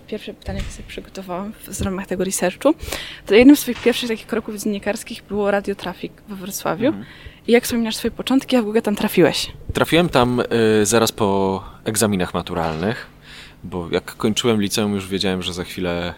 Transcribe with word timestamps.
pierwsze, 0.00 0.10
pierwsze 0.10 0.34
pytanie, 0.34 0.60
które 0.60 0.72
sobie 0.72 0.88
przygotowałam 0.88 1.52
w, 1.52 1.78
w 1.78 1.80
ramach 1.82 2.06
tego 2.06 2.24
researchu, 2.24 2.74
to 3.26 3.34
jednym 3.34 3.56
z 3.56 3.60
swoich 3.60 3.82
pierwszych 3.82 4.08
takich 4.08 4.26
kroków 4.26 4.56
dziennikarskich 4.56 5.22
było 5.28 5.50
Radio 5.50 5.74
Trafik 5.74 6.12
we 6.28 6.36
Wrocławiu. 6.36 6.86
Mhm. 6.86 7.04
I 7.46 7.52
jak 7.52 7.64
wspominasz 7.64 7.96
swoje 7.96 8.10
początki, 8.10 8.56
jak 8.56 8.64
w 8.64 8.68
ogóle 8.68 8.82
tam 8.82 8.96
trafiłeś? 8.96 9.52
Trafiłem 9.72 10.08
tam 10.08 10.40
y, 10.40 10.86
zaraz 10.86 11.12
po 11.12 11.64
egzaminach 11.84 12.34
maturalnych, 12.34 13.06
bo 13.64 13.88
jak 13.90 14.16
kończyłem 14.16 14.62
liceum, 14.62 14.94
już 14.94 15.08
wiedziałem, 15.08 15.42
że 15.42 15.52
za 15.52 15.64
chwilę 15.64 16.14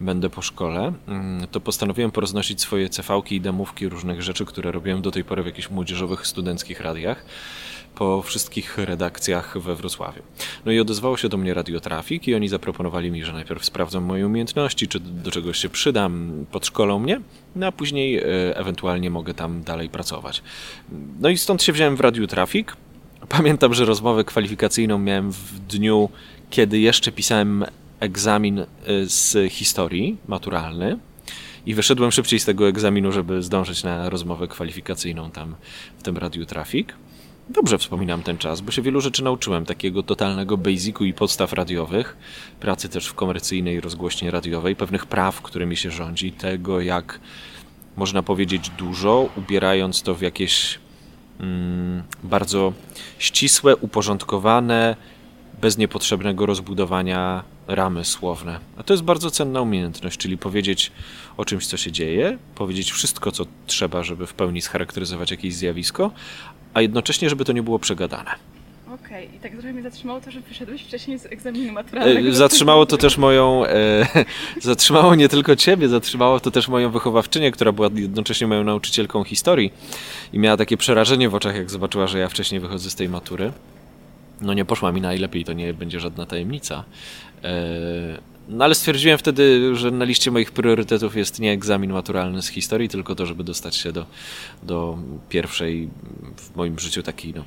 będę 0.00 0.30
po 0.30 0.42
szkole, 0.42 0.92
mm, 1.08 1.46
to 1.50 1.60
postanowiłem 1.60 2.10
poroznosić 2.10 2.60
swoje 2.60 2.88
cefałki 2.88 3.36
i 3.36 3.40
demówki 3.40 3.88
różnych 3.88 4.22
rzeczy, 4.22 4.44
które 4.44 4.72
robiłem 4.72 5.02
do 5.02 5.10
tej 5.10 5.24
pory 5.24 5.42
w 5.42 5.46
jakichś 5.46 5.70
młodzieżowych, 5.70 6.26
studenckich 6.26 6.80
radiach 6.80 7.24
po 7.94 8.22
wszystkich 8.22 8.78
redakcjach 8.78 9.58
we 9.58 9.74
Wrocławiu. 9.74 10.22
No 10.64 10.72
i 10.72 10.80
odezwało 10.80 11.16
się 11.16 11.28
do 11.28 11.36
mnie 11.36 11.54
Radiotrafik 11.54 12.28
i 12.28 12.34
oni 12.34 12.48
zaproponowali 12.48 13.10
mi, 13.10 13.24
że 13.24 13.32
najpierw 13.32 13.64
sprawdzą 13.64 14.00
moje 14.00 14.26
umiejętności, 14.26 14.88
czy 14.88 15.00
do 15.00 15.30
czegoś 15.30 15.58
się 15.58 15.68
przydam, 15.68 16.44
podszkolą 16.50 16.98
mnie, 16.98 17.20
no 17.56 17.66
a 17.66 17.72
później 17.72 18.18
e, 18.18 18.22
ewentualnie 18.56 19.10
mogę 19.10 19.34
tam 19.34 19.62
dalej 19.62 19.88
pracować. 19.88 20.42
No 21.20 21.28
i 21.28 21.38
stąd 21.38 21.62
się 21.62 21.72
wziąłem 21.72 21.96
w 21.96 22.00
Radiotrafik. 22.00 22.76
Pamiętam, 23.28 23.74
że 23.74 23.84
rozmowę 23.84 24.24
kwalifikacyjną 24.24 24.98
miałem 24.98 25.32
w 25.32 25.58
dniu, 25.58 26.08
kiedy 26.50 26.78
jeszcze 26.78 27.12
pisałem 27.12 27.64
egzamin 28.00 28.58
e, 28.58 28.66
z 29.04 29.52
historii 29.52 30.16
maturalny 30.28 30.98
i 31.66 31.74
wyszedłem 31.74 32.12
szybciej 32.12 32.40
z 32.40 32.44
tego 32.44 32.68
egzaminu, 32.68 33.12
żeby 33.12 33.42
zdążyć 33.42 33.84
na 33.84 34.10
rozmowę 34.10 34.48
kwalifikacyjną 34.48 35.30
tam 35.30 35.54
w 35.98 36.02
tym 36.02 36.16
Radiu 36.16 36.46
Trafik. 36.46 36.94
Dobrze 37.48 37.78
wspominam 37.78 38.22
ten 38.22 38.38
czas, 38.38 38.60
bo 38.60 38.72
się 38.72 38.82
wielu 38.82 39.00
rzeczy 39.00 39.24
nauczyłem, 39.24 39.66
takiego 39.66 40.02
totalnego 40.02 40.56
basicu 40.56 41.04
i 41.04 41.12
podstaw 41.12 41.52
radiowych, 41.52 42.16
pracy 42.60 42.88
też 42.88 43.06
w 43.06 43.14
komercyjnej 43.14 43.80
rozgłośni 43.80 44.30
radiowej, 44.30 44.76
pewnych 44.76 45.06
praw, 45.06 45.42
którymi 45.42 45.76
się 45.76 45.90
rządzi, 45.90 46.32
tego 46.32 46.80
jak 46.80 47.20
można 47.96 48.22
powiedzieć 48.22 48.70
dużo, 48.70 49.28
ubierając 49.36 50.02
to 50.02 50.14
w 50.14 50.20
jakieś 50.20 50.78
mm, 51.40 52.02
bardzo 52.22 52.72
ścisłe, 53.18 53.76
uporządkowane, 53.76 54.96
bez 55.60 55.78
niepotrzebnego 55.78 56.46
rozbudowania 56.46 57.42
ramy 57.68 58.04
słowne. 58.04 58.60
A 58.76 58.82
to 58.82 58.92
jest 58.92 59.02
bardzo 59.02 59.30
cenna 59.30 59.60
umiejętność, 59.60 60.18
czyli 60.18 60.38
powiedzieć 60.38 60.92
o 61.36 61.44
czymś, 61.44 61.66
co 61.66 61.76
się 61.76 61.92
dzieje, 61.92 62.38
powiedzieć 62.54 62.92
wszystko, 62.92 63.32
co 63.32 63.46
trzeba, 63.66 64.02
żeby 64.02 64.26
w 64.26 64.34
pełni 64.34 64.60
scharakteryzować 64.60 65.30
jakieś 65.30 65.54
zjawisko, 65.54 66.10
a 66.74 66.80
jednocześnie, 66.80 67.30
żeby 67.30 67.44
to 67.44 67.52
nie 67.52 67.62
było 67.62 67.78
przegadane. 67.78 68.30
Okej, 68.94 69.26
okay. 69.26 69.36
i 69.36 69.40
tak 69.40 69.52
trochę 69.52 69.72
mnie 69.72 69.82
zatrzymało 69.82 70.20
to, 70.20 70.30
że 70.30 70.40
wyszedłeś 70.40 70.82
wcześniej 70.82 71.18
z 71.18 71.26
egzaminu 71.26 71.72
maturalnego. 71.72 72.28
E, 72.28 72.32
zatrzymało 72.32 72.86
to 72.86 72.96
też 72.96 73.18
moją, 73.18 73.66
e, 73.66 74.06
zatrzymało 74.60 75.14
nie 75.14 75.28
tylko 75.28 75.56
ciebie, 75.56 75.88
zatrzymało 75.88 76.40
to 76.40 76.50
też 76.50 76.68
moją 76.68 76.90
wychowawczynię, 76.90 77.50
która 77.50 77.72
była 77.72 77.88
jednocześnie 77.94 78.46
moją 78.46 78.64
nauczycielką 78.64 79.24
historii 79.24 79.72
i 80.32 80.38
miała 80.38 80.56
takie 80.56 80.76
przerażenie 80.76 81.28
w 81.28 81.34
oczach, 81.34 81.56
jak 81.56 81.70
zobaczyła, 81.70 82.06
że 82.06 82.18
ja 82.18 82.28
wcześniej 82.28 82.60
wychodzę 82.60 82.90
z 82.90 82.94
tej 82.94 83.08
matury. 83.08 83.52
No 84.40 84.54
nie 84.54 84.64
poszła 84.64 84.92
mi 84.92 85.00
najlepiej, 85.00 85.44
to 85.44 85.52
nie 85.52 85.74
będzie 85.74 86.00
żadna 86.00 86.26
tajemnica. 86.26 86.84
E, 87.44 87.50
no 88.48 88.64
ale 88.64 88.74
stwierdziłem 88.74 89.18
wtedy, 89.18 89.76
że 89.76 89.90
na 89.90 90.04
liście 90.04 90.30
moich 90.30 90.52
priorytetów 90.52 91.16
jest 91.16 91.40
nie 91.40 91.52
egzamin 91.52 91.92
maturalny 91.92 92.42
z 92.42 92.48
historii, 92.48 92.88
tylko 92.88 93.14
to, 93.14 93.26
żeby 93.26 93.44
dostać 93.44 93.76
się 93.76 93.92
do, 93.92 94.06
do 94.62 94.98
pierwszej 95.28 95.88
w 96.36 96.56
moim 96.56 96.78
życiu 96.78 97.02
takiej 97.02 97.34
no, 97.34 97.44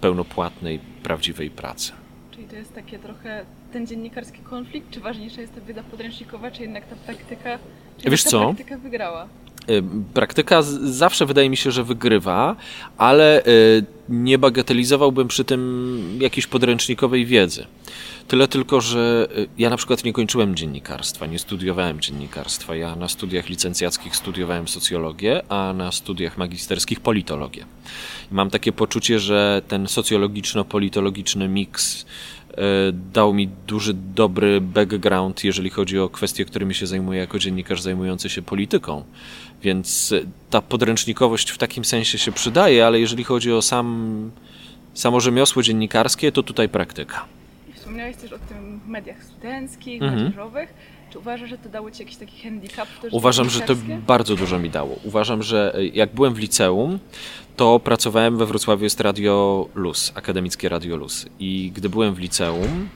pełnopłatnej, 0.00 0.80
prawdziwej 1.02 1.50
pracy. 1.50 1.92
Czyli 2.30 2.46
to 2.46 2.56
jest 2.56 2.74
takie 2.74 2.98
trochę 2.98 3.44
ten 3.74 3.86
dziennikarski 3.86 4.38
konflikt, 4.38 4.90
czy 4.90 5.00
ważniejsza 5.00 5.40
jest 5.40 5.54
ta 5.54 5.60
wiedza 5.60 5.82
podręcznikowa, 5.82 6.50
czy 6.50 6.62
jednak 6.62 6.86
ta 6.86 6.96
praktyka, 6.96 7.58
czy 7.98 8.10
Wiesz 8.10 8.24
ta 8.24 8.30
co? 8.30 8.44
praktyka 8.44 8.78
wygrała? 8.78 9.28
Y, 9.70 9.82
praktyka 10.14 10.62
zawsze 10.82 11.26
wydaje 11.26 11.50
mi 11.50 11.56
się, 11.56 11.70
że 11.70 11.84
wygrywa, 11.84 12.56
ale 12.98 13.46
y, 13.46 13.84
nie 14.08 14.38
bagatelizowałbym 14.38 15.28
przy 15.28 15.44
tym 15.44 16.18
jakiejś 16.20 16.46
podręcznikowej 16.46 17.26
wiedzy. 17.26 17.66
Tyle 18.28 18.48
tylko, 18.48 18.80
że 18.80 19.28
y, 19.38 19.48
ja 19.58 19.70
na 19.70 19.76
przykład 19.76 20.04
nie 20.04 20.12
kończyłem 20.12 20.56
dziennikarstwa, 20.56 21.26
nie 21.26 21.38
studiowałem 21.38 22.00
dziennikarstwa. 22.00 22.76
Ja 22.76 22.96
na 22.96 23.08
studiach 23.08 23.48
licencjackich 23.48 24.16
studiowałem 24.16 24.68
socjologię, 24.68 25.42
a 25.48 25.72
na 25.76 25.92
studiach 25.92 26.38
magisterskich 26.38 27.00
politologię. 27.00 27.64
Mam 28.30 28.50
takie 28.50 28.72
poczucie, 28.72 29.18
że 29.18 29.62
ten 29.68 29.86
socjologiczno-politologiczny 29.86 31.48
miks 31.48 32.06
dał 33.12 33.34
mi 33.34 33.48
duży, 33.66 33.94
dobry 33.94 34.60
background, 34.60 35.44
jeżeli 35.44 35.70
chodzi 35.70 35.98
o 35.98 36.08
kwestie, 36.08 36.44
którymi 36.44 36.74
się 36.74 36.86
zajmuję 36.86 37.20
jako 37.20 37.38
dziennikarz 37.38 37.82
zajmujący 37.82 38.30
się 38.30 38.42
polityką. 38.42 39.04
Więc 39.62 40.14
ta 40.50 40.62
podręcznikowość 40.62 41.50
w 41.50 41.58
takim 41.58 41.84
sensie 41.84 42.18
się 42.18 42.32
przydaje, 42.32 42.86
ale 42.86 43.00
jeżeli 43.00 43.24
chodzi 43.24 43.52
o 43.52 43.62
sam, 43.62 44.30
samo 44.94 45.20
rzemiosło 45.20 45.62
dziennikarskie, 45.62 46.32
to 46.32 46.42
tutaj 46.42 46.68
praktyka. 46.68 47.24
Wspomniałeś 47.84 48.16
też 48.16 48.32
o 48.32 48.38
tym 48.38 48.80
mediach 48.86 49.24
studenckich, 49.24 50.02
mhm. 50.02 50.22
młodzieżowych. 50.22 50.74
Czy 51.10 51.18
uważasz, 51.18 51.50
że 51.50 51.58
to 51.58 51.68
dało 51.68 51.90
Ci 51.90 52.02
jakiś 52.02 52.16
taki 52.16 52.42
handicap? 52.42 52.88
Uważam, 53.10 53.50
że 53.50 53.60
to 53.60 53.74
bardzo 54.06 54.36
dużo 54.36 54.58
mi 54.58 54.70
dało. 54.70 54.96
Uważam, 55.04 55.42
że 55.42 55.74
jak 55.92 56.14
byłem 56.14 56.34
w 56.34 56.38
liceum, 56.38 56.98
to 57.56 57.80
pracowałem 57.80 58.36
we 58.36 58.46
Wrocławiu, 58.46 58.84
jest 58.84 59.00
Radio 59.00 59.66
Luz, 59.74 60.12
Akademickie 60.14 60.68
Radio 60.68 60.96
Luz. 60.96 61.26
I 61.38 61.72
gdy 61.74 61.88
byłem 61.88 62.14
w 62.14 62.18
liceum, 62.18 62.88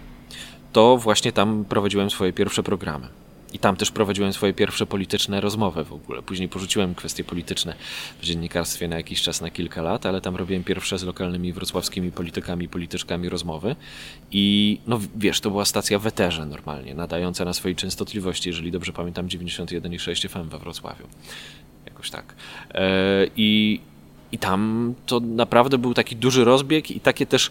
to 0.73 0.97
właśnie 0.97 1.33
tam 1.33 1.65
prowadziłem 1.69 2.11
swoje 2.11 2.33
pierwsze 2.33 2.63
programy. 2.63 3.09
I 3.53 3.59
tam 3.59 3.77
też 3.77 3.91
prowadziłem 3.91 4.33
swoje 4.33 4.53
pierwsze 4.53 4.87
polityczne 4.87 5.41
rozmowy 5.41 5.85
w 5.85 5.93
ogóle. 5.93 6.23
Później 6.23 6.49
porzuciłem 6.49 6.95
kwestie 6.95 7.25
polityczne 7.25 7.75
w 8.23 8.25
dziennikarstwie 8.25 8.89
na 8.89 8.97
jakiś 8.97 9.23
czas, 9.23 9.41
na 9.41 9.51
kilka 9.51 9.83
lat, 9.83 10.07
ale 10.07 10.21
tam 10.21 10.37
robiłem 10.37 10.65
pierwsze 10.65 10.99
z 10.99 11.03
lokalnymi 11.03 11.53
wrocławskimi 11.53 12.13
politykami, 12.13 12.69
polityczkami 12.69 13.29
rozmowy. 13.29 13.77
I 14.31 14.79
no 14.87 15.01
wiesz, 15.17 15.41
to 15.41 15.51
była 15.51 15.65
stacja 15.65 15.99
w 15.99 16.07
eterze 16.07 16.47
normalnie, 16.47 16.95
nadająca 16.95 17.45
na 17.45 17.53
swojej 17.53 17.77
częstotliwości, 17.77 18.49
jeżeli 18.49 18.71
dobrze 18.73 18.93
pamiętam, 18.93 19.29
91,6 19.29 20.29
FM 20.29 20.49
we 20.49 20.59
Wrocławiu. 20.59 21.05
Jakoś 21.87 22.11
tak. 22.11 22.35
E, 22.75 23.27
I 23.37 23.81
i 24.33 24.39
tam 24.39 24.95
to 25.07 25.21
naprawdę 25.21 25.79
był 25.79 25.95
taki 25.95 26.17
duży 26.17 26.45
rozbieg 26.45 26.91
i 26.91 27.01
takie 27.01 27.27
też 27.27 27.51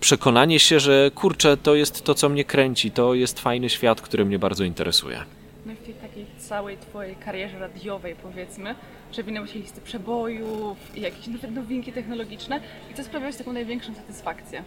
przekonanie 0.00 0.58
się, 0.58 0.80
że 0.80 1.10
kurczę, 1.14 1.56
to 1.56 1.74
jest 1.74 2.04
to, 2.04 2.14
co 2.14 2.28
mnie 2.28 2.44
kręci, 2.44 2.90
to 2.90 3.14
jest 3.14 3.40
fajny 3.40 3.68
świat, 3.70 4.00
który 4.00 4.24
mnie 4.24 4.38
bardzo 4.38 4.64
interesuje. 4.64 5.24
No 5.66 5.72
i 5.72 5.76
w 5.76 5.82
tej 5.82 5.94
takiej 5.94 6.26
całej 6.38 6.76
twojej 6.76 7.16
karierze 7.16 7.58
radiowej, 7.58 8.14
powiedzmy, 8.22 8.74
przewinęły 9.10 9.48
się 9.48 9.58
listy 9.58 9.80
przebojów 9.80 10.78
i 10.96 11.00
jakieś 11.00 11.26
nawet 11.26 11.54
nowinki 11.54 11.92
technologiczne. 11.92 12.60
I 12.90 12.94
co 12.94 13.04
sprawiało 13.04 13.32
taką 13.32 13.52
największą 13.52 13.94
satysfakcję? 13.94 14.62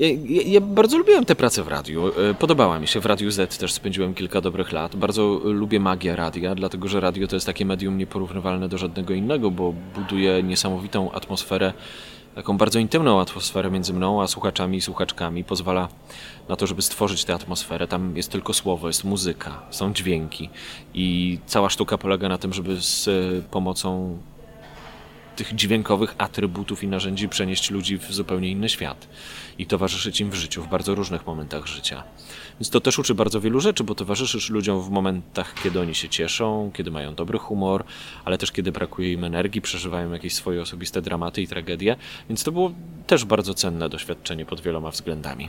Ja, 0.00 0.08
ja, 0.08 0.42
ja, 0.46 0.60
bardzo 0.60 0.98
lubiłem 0.98 1.24
tę 1.24 1.34
pracę 1.34 1.62
w 1.62 1.68
radiu. 1.68 2.12
E, 2.30 2.34
podobała 2.34 2.78
mi 2.78 2.88
się. 2.88 3.00
W 3.00 3.06
Radiu 3.06 3.30
Z 3.30 3.58
też 3.58 3.72
spędziłem 3.72 4.14
kilka 4.14 4.40
dobrych 4.40 4.72
lat. 4.72 4.96
Bardzo 4.96 5.40
lubię 5.44 5.80
magię 5.80 6.16
radia, 6.16 6.54
dlatego 6.54 6.88
że 6.88 7.00
radio 7.00 7.26
to 7.26 7.36
jest 7.36 7.46
takie 7.46 7.64
medium 7.64 7.98
nieporównywalne 7.98 8.68
do 8.68 8.78
żadnego 8.78 9.14
innego, 9.14 9.50
bo 9.50 9.74
buduje 9.94 10.42
niesamowitą 10.42 11.12
atmosferę, 11.12 11.72
taką 12.34 12.58
bardzo 12.58 12.78
intymną 12.78 13.20
atmosferę 13.20 13.70
między 13.70 13.92
mną 13.92 14.22
a 14.22 14.26
słuchaczami 14.26 14.78
i 14.78 14.80
słuchaczkami. 14.80 15.44
Pozwala 15.44 15.88
na 16.48 16.56
to, 16.56 16.66
żeby 16.66 16.82
stworzyć 16.82 17.24
tę 17.24 17.34
atmosferę. 17.34 17.86
Tam 17.86 18.16
jest 18.16 18.30
tylko 18.30 18.54
słowo, 18.54 18.86
jest 18.86 19.04
muzyka, 19.04 19.62
są 19.70 19.92
dźwięki 19.92 20.50
i 20.94 21.38
cała 21.46 21.70
sztuka 21.70 21.98
polega 21.98 22.28
na 22.28 22.38
tym, 22.38 22.52
żeby 22.52 22.76
z 22.80 23.08
pomocą 23.50 24.18
tych 25.40 25.54
dźwiękowych 25.54 26.14
atrybutów 26.18 26.82
i 26.82 26.88
narzędzi 26.88 27.28
przenieść 27.28 27.70
ludzi 27.70 27.98
w 27.98 28.12
zupełnie 28.12 28.50
inny 28.50 28.68
świat 28.68 29.08
i 29.58 29.66
towarzyszyć 29.66 30.20
im 30.20 30.30
w 30.30 30.34
życiu, 30.34 30.62
w 30.62 30.68
bardzo 30.68 30.94
różnych 30.94 31.26
momentach 31.26 31.66
życia. 31.66 32.02
Więc 32.60 32.70
to 32.70 32.80
też 32.80 32.98
uczy 32.98 33.14
bardzo 33.14 33.40
wielu 33.40 33.60
rzeczy, 33.60 33.84
bo 33.84 33.94
towarzyszysz 33.94 34.50
ludziom 34.50 34.82
w 34.82 34.90
momentach, 34.90 35.54
kiedy 35.62 35.80
oni 35.80 35.94
się 35.94 36.08
cieszą, 36.08 36.70
kiedy 36.74 36.90
mają 36.90 37.14
dobry 37.14 37.38
humor, 37.38 37.84
ale 38.24 38.38
też 38.38 38.52
kiedy 38.52 38.72
brakuje 38.72 39.12
im 39.12 39.24
energii, 39.24 39.60
przeżywają 39.60 40.12
jakieś 40.12 40.34
swoje 40.34 40.62
osobiste 40.62 41.02
dramaty 41.02 41.42
i 41.42 41.48
tragedie. 41.48 41.96
Więc 42.28 42.44
to 42.44 42.52
było 42.52 42.72
też 43.06 43.24
bardzo 43.24 43.54
cenne 43.54 43.88
doświadczenie 43.88 44.46
pod 44.46 44.60
wieloma 44.60 44.90
względami. 44.90 45.48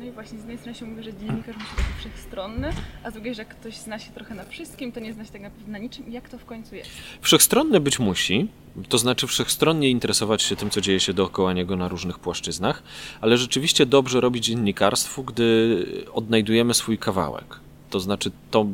No 0.00 0.06
i 0.06 0.10
właśnie 0.10 0.38
z 0.38 0.40
jednej 0.40 0.58
strony 0.58 0.78
się 0.78 0.86
mówi, 0.86 1.02
że 1.02 1.14
dziennikarz 1.14 1.56
musi 1.56 1.76
być 1.76 1.84
wszechstronny, 1.98 2.72
a 3.04 3.10
z 3.10 3.14
drugiej, 3.14 3.34
że 3.34 3.42
jak 3.42 3.48
ktoś 3.48 3.76
zna 3.76 3.98
się 3.98 4.10
trochę 4.12 4.34
na 4.34 4.44
wszystkim, 4.44 4.92
to 4.92 5.00
nie 5.00 5.12
zna 5.12 5.24
się 5.24 5.32
tak 5.32 5.42
naprawdę 5.42 5.72
na 5.72 5.78
niczym. 5.78 6.12
Jak 6.12 6.28
to 6.28 6.38
w 6.38 6.44
końcu 6.44 6.74
jest? 6.74 6.90
Wszechstronny 7.20 7.80
być 7.80 7.98
musi, 7.98 8.48
to 8.88 8.98
znaczy 8.98 9.26
wszechstronnie 9.26 9.90
interesować 9.90 10.42
się 10.42 10.56
tym, 10.56 10.70
co 10.70 10.80
dzieje 10.80 11.00
się 11.00 11.12
dookoła 11.12 11.52
niego 11.52 11.76
na 11.76 11.88
różnych 11.88 12.18
płaszczyznach, 12.18 12.82
ale 13.20 13.36
rzeczywiście 13.38 13.86
dobrze 13.86 14.20
robi 14.20 14.40
dziennikarstwu, 14.40 15.24
gdy 15.24 15.86
odnajdujemy 16.12 16.74
swój 16.74 16.98
kawałek. 16.98 17.60
To 17.90 18.00
znaczy 18.00 18.30
to 18.50 18.66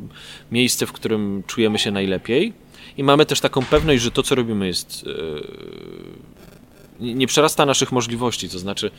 miejsce, 0.52 0.86
w 0.86 0.92
którym 0.92 1.42
czujemy 1.46 1.78
się 1.78 1.90
najlepiej 1.90 2.52
i 2.96 3.04
mamy 3.04 3.26
też 3.26 3.40
taką 3.40 3.64
pewność, 3.64 4.02
że 4.02 4.10
to, 4.10 4.22
co 4.22 4.34
robimy 4.34 4.66
jest 4.66 5.04
nie 7.00 7.26
przerasta 7.26 7.66
naszych 7.66 7.92
możliwości, 7.92 8.48
to 8.48 8.58
znaczy, 8.58 8.90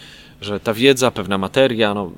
że 0.41 0.59
ta 0.59 0.73
wiedza, 0.73 1.11
pewna 1.11 1.37
materia 1.37 1.93
no, 1.93 2.11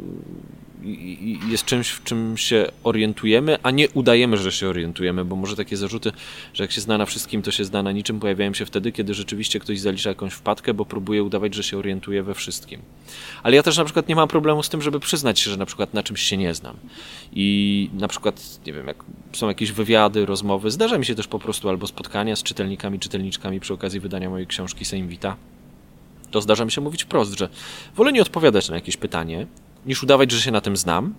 jest 1.50 1.66
czymś, 1.66 1.90
w 1.90 2.04
czym 2.04 2.38
się 2.38 2.72
orientujemy, 2.84 3.58
a 3.64 3.72
nie 3.72 3.90
udajemy, 3.90 4.38
że 4.38 4.52
się 4.52 4.68
orientujemy, 4.68 5.26
bo 5.26 5.36
może 5.36 5.56
takie 5.56 5.78
zarzuty, 5.78 6.12
że 6.54 6.64
jak 6.64 6.72
się 6.72 6.81
zna 6.81 6.98
na 6.98 7.06
wszystkim, 7.06 7.42
to 7.42 7.52
się 7.52 7.66
zna 7.66 7.84
na 7.84 7.92
niczym, 7.92 8.20
pojawiają 8.20 8.54
się 8.54 8.66
wtedy, 8.66 8.92
kiedy 8.92 9.14
rzeczywiście 9.14 9.60
ktoś 9.60 9.80
zalicza 9.80 10.10
jakąś 10.10 10.34
wpadkę, 10.34 10.74
bo 10.74 10.86
próbuje 10.86 11.24
udawać, 11.24 11.56
że 11.56 11.64
się 11.64 11.78
orientuje 11.78 12.24
we 12.24 12.34
wszystkim. 12.34 12.81
Ale 13.44 13.56
ja 13.56 13.64
też 13.64 13.78
na 13.78 13.86
przykład 13.86 14.08
nie 14.08 14.16
mam 14.16 14.28
problemu 14.28 14.64
z 14.64 14.70
tym, 14.70 14.81
żeby 14.81 15.00
przyznać 15.00 15.40
się, 15.40 15.52
że 15.52 15.58
na 15.58 15.66
przykład 15.66 15.94
na 15.94 16.04
czymś 16.04 16.22
się 16.22 16.38
nie 16.38 16.54
znam. 16.54 16.76
I 17.34 17.90
na 17.94 18.08
przykład, 18.08 18.60
nie 18.66 18.74
wiem, 18.74 18.88
jak 18.88 19.04
są 19.34 19.48
jakieś 19.48 19.72
wywiady, 19.72 20.26
rozmowy, 20.26 20.72
zdarza 20.72 20.98
mi 20.98 21.06
się 21.06 21.16
też 21.16 21.28
po 21.28 21.40
prostu 21.40 21.70
albo 21.70 21.88
spotkania 21.88 22.36
z 22.36 22.44
czytelnikami, 22.44 23.00
czytelniczkami 23.00 23.60
przy 23.60 23.74
okazji 23.74 24.00
wydania 24.00 24.30
mojej 24.30 24.48
książki 24.48 24.86
Sejmwita. 24.86 25.36
To 26.31 26.42
zdarza 26.42 26.66
mi 26.66 26.72
się 26.72 26.81
mówić 26.81 27.04
wprost, 27.04 27.38
że 27.40 27.50
wolę 27.96 28.12
nie 28.12 28.22
odpowiadać 28.22 28.70
na 28.70 28.76
jakieś 28.76 28.98
pytanie, 28.98 29.48
niż 29.86 30.04
udawać, 30.04 30.31
że 30.31 30.42
się 30.42 30.52
na 30.52 30.62
tym 30.62 30.78
znam 30.78 31.14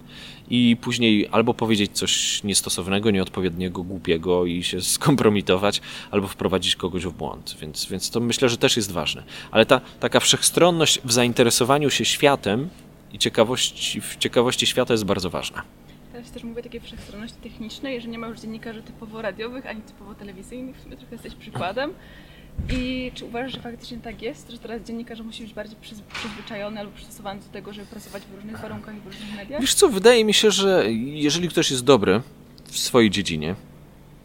i 0.51 0.77
później 0.81 1.29
albo 1.31 1.55
powiedzieć 1.55 1.91
coś 1.93 2.45
niestosownego, 2.45 3.11
nieodpowiedniego, 3.11 3.83
głupiego 3.83 4.47
i 4.47 4.63
się 4.63 4.83
skompromitować, 4.97 5.81
albo 6.11 6.29
wprowadzić 6.29 6.77
kogoś 6.77 7.07
w 7.07 7.13
błąd. 7.13 7.57
Więc, 7.61 7.87
więc 7.87 8.11
to 8.11 8.21
myślę, 8.21 8.49
że 8.49 8.57
też 8.57 8.77
jest 8.77 8.93
ważne. 8.93 9.23
Ale 9.51 9.67
ta 9.67 9.81
taka 10.01 10.21
wszechstronność 10.21 11.01
w 11.05 11.13
zainteresowaniu 11.13 11.91
się 11.91 12.05
światem 12.05 12.69
i 13.13 13.19
ciekawości, 13.19 14.01
w 14.01 14.17
ciekawości 14.17 14.67
świata 14.67 14.95
jest 14.95 15.05
bardzo 15.05 15.31
ważna. 15.31 15.63
Teraz 16.13 16.31
też 16.31 16.45
mówię 16.45 16.63
takie 16.63 16.81
wszechstronności 16.81 17.37
technicznej, 17.43 18.01
że 18.01 18.09
nie 18.09 18.19
ma 18.19 18.27
już 18.27 18.41
dziennikarzy 18.41 18.83
typowo 18.83 19.23
radiowych, 19.23 19.67
ani 19.67 19.83
typowo 19.83 20.15
telewizyjnych, 20.15 20.77
w 20.77 20.83
sumie 20.83 20.97
trochę 20.97 21.15
jesteś 21.15 21.35
przykładem. 21.35 21.93
I 22.73 23.11
czy 23.15 23.25
uważasz, 23.25 23.53
że 23.53 23.61
faktycznie 23.61 23.99
tak 23.99 24.23
jest, 24.23 24.51
że 24.51 24.59
teraz 24.59 24.83
dziennikarz 24.83 25.21
musi 25.21 25.43
być 25.43 25.55
bardziej 25.55 25.77
przyzwyczajony 26.13 26.81
albo 26.81 26.93
przystosowany 26.93 27.41
do 27.41 27.47
tego, 27.47 27.73
żeby 27.73 27.87
pracować 27.87 28.23
w 28.23 28.35
różnych 28.35 28.61
warunkach 28.61 28.97
i 28.97 29.01
w 29.01 29.07
różnych 29.07 29.37
mediach? 29.37 29.61
Wiesz 29.61 29.75
co, 29.75 29.89
wydaje 29.89 30.25
mi 30.25 30.35
się, 30.35 30.51
że 30.51 30.85
jeżeli 30.93 31.49
ktoś 31.49 31.71
jest 31.71 31.85
dobry 31.85 32.21
w 32.65 32.79
swojej 32.79 33.11
dziedzinie, 33.11 33.55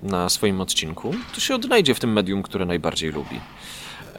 na 0.04 0.30
swoim 0.30 0.62
odcinku, 0.62 1.14
to 1.34 1.40
się 1.40 1.56
odnajdzie 1.56 1.96
w 1.96 2.00
tym 2.00 2.14
medium, 2.14 2.44
które 2.44 2.66
najbardziej 2.66 3.12
lubi. 3.12 3.40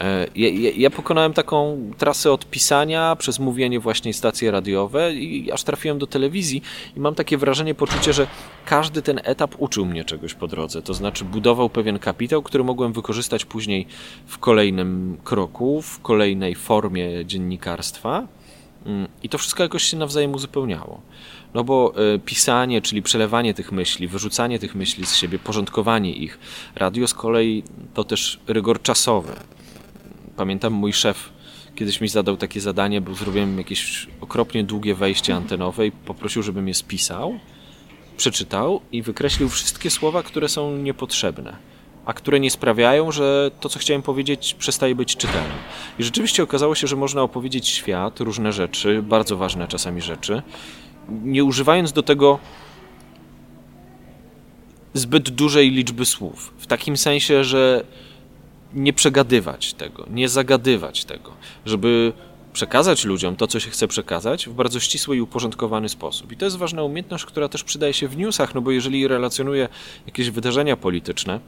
E, 0.01 0.27
ja, 0.37 0.49
ja, 0.49 0.71
ja, 0.77 0.91
pokonałem 0.91 1.33
taką 1.33 1.79
trasę 1.99 2.33
od 2.33 2.51
pisania 2.51 3.17
przez 3.17 3.39
mówienie 3.39 3.81
właśnie 3.81 4.15
stacje 4.15 4.51
radiowe 4.51 5.15
i 5.15 5.53
aż 5.53 5.63
trafiłem 5.63 5.99
do 5.99 6.07
telewizji 6.07 6.63
i 6.97 7.01
mam 7.01 7.15
takie 7.15 7.39
wrażenie, 7.39 7.75
poczucie, 7.75 8.13
że 8.13 8.27
każdy 8.65 9.03
ten 9.03 9.21
etap 9.25 9.55
uczył 9.59 9.87
mnie 9.87 10.05
czegoś 10.05 10.35
po 10.35 10.49
drodze. 10.49 10.83
To 10.83 10.95
znaczy 10.95 11.25
budował 11.25 11.71
pewien 11.71 11.99
kapitał, 11.99 12.43
który 12.43 12.65
mogłem 12.65 12.93
wykorzystać 12.93 13.45
później 13.45 13.87
w 14.27 14.39
kolejnym 14.39 15.19
kroku, 15.25 15.83
w 15.83 16.01
kolejnej 16.01 16.55
formie 16.55 17.27
dziennikarstwa. 17.27 18.27
Mm, 18.87 19.09
I 19.23 19.29
to 19.29 19.39
wszystko 19.39 19.63
jakoś 19.63 19.83
się 19.83 19.97
nawzajem 19.97 20.35
uzupełniało. 20.35 21.01
No 21.57 21.65
bo 21.65 21.93
e, 22.15 22.19
pisanie, 22.19 22.83
czyli 22.83 23.03
przelewanie 23.03 23.55
tych 23.55 23.73
myśli, 23.73 24.09
wyrzucanie 24.09 24.59
tych 24.59 24.75
myśli 24.75 25.07
z 25.07 25.15
siebie, 25.17 25.39
porządkowanie 25.39 26.13
ich. 26.13 26.39
Radio 26.75 27.09
z 27.09 27.15
kolei 27.15 27.63
to 27.95 28.05
też 28.05 28.41
rygor 28.47 28.83
czasowy 28.83 29.33
pamiętam 30.37 30.73
mój 30.73 30.93
szef 30.93 31.33
kiedyś 31.75 32.01
mi 32.01 32.09
zadał 32.09 32.37
takie 32.37 32.61
zadanie, 32.61 33.01
bo 33.01 33.15
zrobiłem 33.15 33.59
jakieś 33.59 34.07
okropnie 34.21 34.65
długie 34.65 34.95
wejście 34.95 35.35
antenowe 35.35 35.87
i 35.87 35.93
poprosił, 35.93 36.43
żebym 36.43 36.69
je 36.69 36.75
spisał, 36.75 37.39
przeczytał 38.17 38.81
i 38.93 39.03
wykreślił 39.03 39.49
wszystkie 39.49 39.91
słowa, 39.91 40.23
które 40.23 40.49
są 40.49 40.77
niepotrzebne, 40.77 41.57
a 42.07 42.13
które 42.13 42.41
nie 42.41 42.51
sprawiają, 42.51 43.13
że 43.13 43.51
to, 43.61 43.69
co 43.69 43.79
chciałem 43.79 44.03
powiedzieć, 44.03 44.55
przestaje 44.55 44.95
być 44.95 45.17
czytelne. 45.17 45.55
I 45.99 46.05
rzeczywiście 46.05 46.43
okazało 46.43 46.75
się, 46.75 46.87
że 46.87 46.97
można 46.97 47.23
opowiedzieć 47.23 47.69
świat, 47.69 48.21
różne 48.21 48.53
rzeczy, 48.53 49.03
bardzo 49.03 49.37
ważne 49.37 49.69
czasami 49.69 50.03
rzeczy, 50.03 50.43
nie 51.09 51.45
używając 51.45 51.93
do 51.93 52.03
tego 52.03 52.39
zbyt 54.95 55.31
dużej 55.31 55.71
liczby 55.71 56.07
słów. 56.07 56.55
W 56.59 56.67
takim 56.67 56.97
sensie, 56.97 57.45
że 57.45 57.85
nie 58.75 58.93
przegadywać 58.93 59.75
tego, 59.75 60.07
nie 60.11 60.29
zagadywać 60.29 61.05
tego, 61.05 61.33
żeby 61.67 62.13
przekazać 62.53 63.05
ludziom 63.05 63.37
to, 63.37 63.47
co 63.47 63.61
się 63.61 63.71
chce 63.71 63.89
przekazać 63.89 64.49
w 64.49 64.53
bardzo 64.53 64.81
ścisły 64.81 65.17
i 65.17 65.21
uporządkowany 65.21 65.89
sposób. 65.89 66.33
I 66.33 66.37
to 66.37 66.45
jest 66.45 66.57
ważna 66.57 66.83
umiejętność, 66.83 67.25
która 67.25 67.49
też 67.49 67.65
przydaje 67.65 67.93
się 67.93 68.09
w 68.09 68.17
newsach, 68.17 68.55
no 68.55 68.61
bo 68.61 68.71
jeżeli 68.71 69.09
relacjonuję 69.09 69.69
jakieś 70.07 70.31
wydarzenia 70.31 70.77
polityczne, 70.77 71.41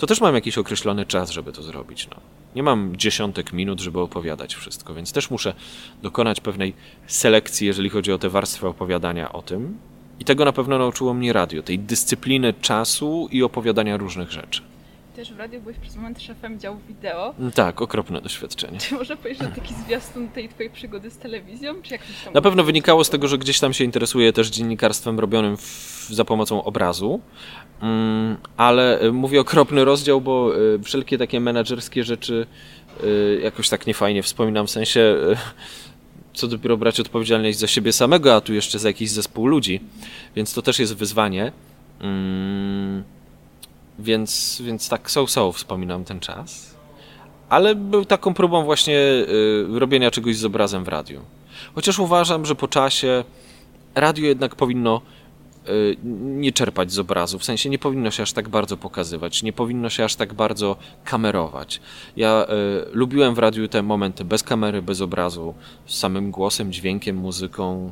to 0.00 0.06
też 0.06 0.20
mam 0.20 0.34
jakiś 0.34 0.58
określony 0.58 1.06
czas, 1.06 1.30
żeby 1.30 1.52
to 1.52 1.62
zrobić. 1.62 2.08
No. 2.10 2.16
Nie 2.54 2.62
mam 2.62 2.96
dziesiątek 2.96 3.52
minut, 3.52 3.80
żeby 3.80 4.00
opowiadać 4.00 4.54
wszystko, 4.54 4.94
więc 4.94 5.12
też 5.12 5.30
muszę 5.30 5.54
dokonać 6.02 6.40
pewnej 6.40 6.74
selekcji, 7.06 7.66
jeżeli 7.66 7.88
chodzi 7.88 8.12
o 8.12 8.18
te 8.18 8.28
warstwy 8.28 8.68
opowiadania 8.68 9.32
o 9.32 9.42
tym. 9.42 9.78
I 10.20 10.24
tego 10.24 10.44
na 10.44 10.52
pewno 10.52 10.78
nauczyło 10.78 11.14
mnie 11.14 11.32
radio, 11.32 11.62
tej 11.62 11.78
dyscypliny 11.78 12.54
czasu 12.54 13.28
i 13.32 13.42
opowiadania 13.42 13.96
różnych 13.96 14.30
rzeczy 14.30 14.69
też 15.20 15.32
w 15.32 15.38
radiu 15.38 15.60
byłeś 15.60 15.78
przez 15.78 15.96
moment 15.96 16.22
szefem 16.22 16.60
działu 16.60 16.78
wideo. 16.88 17.34
Tak, 17.54 17.82
okropne 17.82 18.20
doświadczenie. 18.20 18.78
Czy 18.78 18.94
można 18.94 19.16
powiedzieć, 19.16 19.42
że 19.42 19.48
taki 19.48 19.74
zwiastun 19.74 20.28
tej 20.28 20.48
twojej 20.48 20.70
przygody 20.70 21.10
z 21.10 21.18
telewizją? 21.18 21.82
Czy 21.82 21.92
jak 21.92 22.02
tam 22.24 22.34
Na 22.34 22.40
pewno 22.40 22.64
wynikało 22.64 23.04
z 23.04 23.10
tego, 23.10 23.28
że 23.28 23.38
gdzieś 23.38 23.60
tam 23.60 23.72
się 23.72 23.84
interesuje 23.84 24.32
też 24.32 24.48
dziennikarstwem 24.48 25.20
robionym 25.20 25.56
w, 25.56 26.08
za 26.10 26.24
pomocą 26.24 26.64
obrazu. 26.64 27.20
Mm, 27.80 28.36
ale 28.56 29.02
y, 29.02 29.12
mówię 29.12 29.40
okropny 29.40 29.84
rozdział, 29.84 30.20
bo 30.20 30.56
y, 30.58 30.78
wszelkie 30.82 31.18
takie 31.18 31.40
menedżerskie 31.40 32.04
rzeczy 32.04 32.46
y, 33.04 33.40
jakoś 33.42 33.68
tak 33.68 33.86
niefajnie 33.86 34.22
wspominam, 34.22 34.66
w 34.66 34.70
sensie 34.70 35.16
co 36.34 36.48
dopiero 36.48 36.76
brać 36.76 37.00
odpowiedzialność 37.00 37.58
za 37.58 37.66
siebie 37.66 37.92
samego, 37.92 38.34
a 38.34 38.40
tu 38.40 38.54
jeszcze 38.54 38.78
za 38.78 38.88
jakiś 38.88 39.10
zespół 39.10 39.46
ludzi, 39.46 39.80
więc 40.36 40.54
to 40.54 40.62
też 40.62 40.78
jest 40.78 40.96
wyzwanie. 40.96 41.52
Mm, 42.00 43.04
więc, 44.00 44.62
więc 44.64 44.88
tak 44.88 45.10
so 45.10 45.26
so 45.26 45.52
wspominam 45.52 46.04
ten 46.04 46.20
czas. 46.20 46.74
Ale 47.48 47.74
był 47.74 48.04
taką 48.04 48.34
próbą 48.34 48.64
właśnie 48.64 48.98
y, 48.98 49.78
robienia 49.78 50.10
czegoś 50.10 50.36
z 50.36 50.44
obrazem 50.44 50.84
w 50.84 50.88
radiu. 50.88 51.20
Chociaż 51.74 51.98
uważam, 51.98 52.46
że 52.46 52.54
po 52.54 52.68
czasie 52.68 53.24
radio 53.94 54.26
jednak 54.26 54.54
powinno 54.56 55.00
y, 55.68 55.96
nie 56.22 56.52
czerpać 56.52 56.92
z 56.92 56.98
obrazu, 56.98 57.38
w 57.38 57.44
sensie 57.44 57.70
nie 57.70 57.78
powinno 57.78 58.10
się 58.10 58.22
aż 58.22 58.32
tak 58.32 58.48
bardzo 58.48 58.76
pokazywać, 58.76 59.42
nie 59.42 59.52
powinno 59.52 59.90
się 59.90 60.04
aż 60.04 60.14
tak 60.14 60.34
bardzo 60.34 60.76
kamerować. 61.04 61.80
Ja 62.16 62.46
y, 62.46 62.46
lubiłem 62.92 63.34
w 63.34 63.38
radiu 63.38 63.68
te 63.68 63.82
momenty 63.82 64.24
bez 64.24 64.42
kamery, 64.42 64.82
bez 64.82 65.00
obrazu, 65.00 65.54
z 65.86 65.98
samym 65.98 66.30
głosem, 66.30 66.72
dźwiękiem, 66.72 67.16
muzyką, 67.16 67.90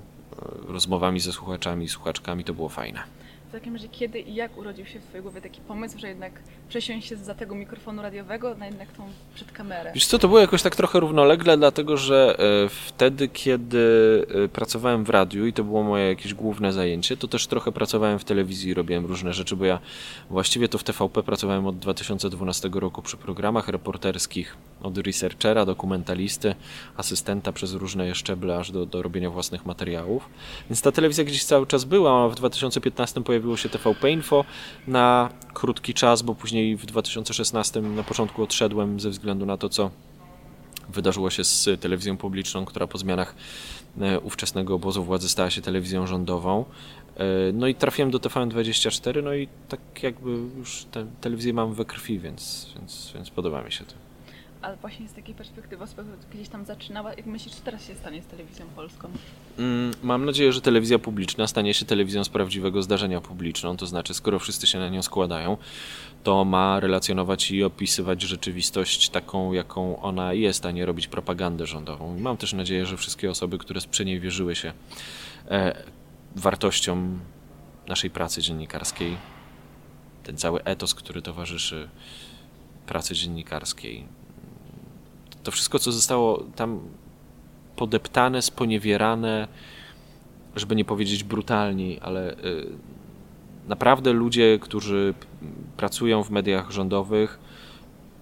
y, 0.68 0.72
rozmowami 0.72 1.20
ze 1.20 1.32
słuchaczami, 1.32 1.88
słuchaczkami, 1.88 2.44
to 2.44 2.54
było 2.54 2.68
fajne. 2.68 3.18
W 3.48 3.52
takim 3.52 3.74
razie 3.74 3.88
kiedy 3.88 4.20
i 4.20 4.34
jak 4.34 4.58
urodził 4.58 4.86
się 4.86 5.00
w 5.00 5.02
Twojej 5.02 5.22
głowie 5.22 5.40
taki 5.40 5.60
pomysł, 5.60 5.98
że 5.98 6.08
jednak 6.08 6.32
przesiąść 6.68 7.08
się 7.08 7.16
za 7.16 7.34
tego 7.34 7.54
mikrofonu 7.54 8.02
radiowego 8.02 8.54
na 8.54 8.66
jednak 8.66 8.92
tą 8.92 9.02
przed 9.34 9.52
kamerę? 9.52 9.92
Wiesz 9.94 10.06
co, 10.06 10.18
to 10.18 10.28
było 10.28 10.40
jakoś 10.40 10.62
tak 10.62 10.76
trochę 10.76 11.00
równolegle, 11.00 11.56
dlatego 11.56 11.96
że 11.96 12.36
e, 12.38 12.68
wtedy, 12.68 13.28
kiedy 13.28 14.26
e, 14.44 14.48
pracowałem 14.48 15.04
w 15.04 15.10
radiu 15.10 15.46
i 15.46 15.52
to 15.52 15.64
było 15.64 15.82
moje 15.82 16.08
jakieś 16.08 16.34
główne 16.34 16.72
zajęcie, 16.72 17.16
to 17.16 17.28
też 17.28 17.46
trochę 17.46 17.72
pracowałem 17.72 18.18
w 18.18 18.24
telewizji, 18.24 18.74
robiłem 18.74 19.06
różne 19.06 19.32
rzeczy, 19.32 19.56
bo 19.56 19.64
ja 19.64 19.78
właściwie 20.30 20.68
to 20.68 20.78
w 20.78 20.84
TVP 20.84 21.22
pracowałem 21.22 21.66
od 21.66 21.78
2012 21.78 22.70
roku 22.72 23.02
przy 23.02 23.16
programach 23.16 23.68
reporterskich, 23.68 24.56
od 24.82 24.99
researchera, 24.99 25.64
dokumentalisty, 25.64 26.54
asystenta 26.97 27.52
przez 27.52 27.73
różne 27.73 28.14
szczeble, 28.14 28.58
aż 28.58 28.70
do, 28.70 28.87
do 28.87 29.02
robienia 29.02 29.30
własnych 29.30 29.66
materiałów. 29.66 30.28
Więc 30.70 30.82
ta 30.82 30.92
telewizja 30.92 31.25
gdzieś 31.25 31.44
cały 31.44 31.66
czas 31.66 31.85
była, 31.85 32.25
a 32.25 32.28
w 32.28 32.35
2015 32.35 33.23
pojawiła 33.23 33.38
pojawiło 33.38 33.56
się 33.56 33.68
TVP 33.68 34.11
Info 34.11 34.44
na 34.87 35.30
krótki 35.54 35.94
czas, 35.94 36.23
bo 36.23 36.35
później 36.35 36.76
w 36.76 36.87
2016 36.87 37.80
na 37.80 38.02
początku 38.02 38.42
odszedłem 38.42 39.00
ze 39.00 39.11
względu 39.11 39.47
na 39.47 39.56
to, 39.56 39.68
co 39.68 39.90
wydarzyło 40.88 41.30
się 41.30 41.44
z 41.44 41.80
telewizją 41.80 42.16
publiczną, 42.16 42.64
która 42.64 42.87
po 42.87 42.99
zmianach 42.99 43.35
e, 44.00 44.20
ówczesnego 44.20 44.75
obozu 44.75 45.04
władzy 45.04 45.28
stała 45.28 45.50
się 45.50 45.62
telewizją 45.62 46.06
rządową. 46.06 46.64
E, 47.16 47.25
no 47.52 47.66
i 47.66 47.75
trafiłem 47.75 48.11
do 48.11 48.18
TVN24, 48.18 49.23
no 49.23 49.35
i 49.35 49.49
tak 49.68 49.80
jakby 50.02 50.30
już 50.58 50.85
tę 50.85 51.06
telewizję 51.20 51.52
mam 51.52 51.75
we 51.75 51.85
krwi, 51.85 52.18
więc, 52.18 52.73
więc, 52.76 53.12
więc 53.14 53.30
podoba 53.30 53.62
mi 53.62 53.73
się 53.73 53.85
to 53.85 54.07
ale 54.62 54.76
właśnie 54.76 55.08
z 55.08 55.12
takiej 55.12 55.34
perspektywy 55.34 55.86
gdzieś 56.32 56.48
tam 56.48 56.64
zaczynała. 56.64 57.14
Jak 57.14 57.26
myślisz, 57.26 57.54
co 57.54 57.62
teraz 57.64 57.86
się 57.86 57.94
stanie 57.94 58.22
z 58.22 58.26
telewizją 58.26 58.66
polską? 58.76 59.08
Mm, 59.58 59.90
mam 60.02 60.24
nadzieję, 60.24 60.52
że 60.52 60.60
telewizja 60.60 60.98
publiczna 60.98 61.46
stanie 61.46 61.74
się 61.74 61.84
telewizją 61.84 62.24
z 62.24 62.28
prawdziwego 62.28 62.82
zdarzenia 62.82 63.20
publiczną, 63.20 63.76
to 63.76 63.86
znaczy 63.86 64.14
skoro 64.14 64.38
wszyscy 64.38 64.66
się 64.66 64.78
na 64.78 64.88
nią 64.88 65.02
składają, 65.02 65.56
to 66.24 66.44
ma 66.44 66.80
relacjonować 66.80 67.50
i 67.50 67.64
opisywać 67.64 68.22
rzeczywistość 68.22 69.10
taką, 69.10 69.52
jaką 69.52 70.02
ona 70.02 70.32
jest, 70.32 70.66
a 70.66 70.70
nie 70.70 70.86
robić 70.86 71.06
propagandę 71.06 71.66
rządową. 71.66 72.16
I 72.16 72.20
mam 72.20 72.36
też 72.36 72.52
nadzieję, 72.52 72.86
że 72.86 72.96
wszystkie 72.96 73.30
osoby, 73.30 73.58
które 73.58 73.80
sprzeniewierzyły 73.80 74.56
się 74.56 74.72
e, 75.50 75.82
wartościom 76.36 77.20
naszej 77.88 78.10
pracy 78.10 78.42
dziennikarskiej, 78.42 79.16
ten 80.24 80.36
cały 80.36 80.64
etos, 80.64 80.94
który 80.94 81.22
towarzyszy 81.22 81.88
pracy 82.86 83.14
dziennikarskiej, 83.14 84.06
to 85.42 85.50
wszystko, 85.50 85.78
co 85.78 85.92
zostało 85.92 86.45
tam 86.57 86.80
podeptane, 87.76 88.42
sponiewierane, 88.42 89.49
żeby 90.57 90.76
nie 90.76 90.85
powiedzieć 90.85 91.25
brutalniej, 91.25 91.99
ale 92.02 92.33
y, 92.33 92.66
naprawdę 93.68 94.12
ludzie, 94.12 94.59
którzy 94.59 95.14
pracują 95.76 96.23
w 96.23 96.30
mediach 96.30 96.71
rządowych, 96.71 97.38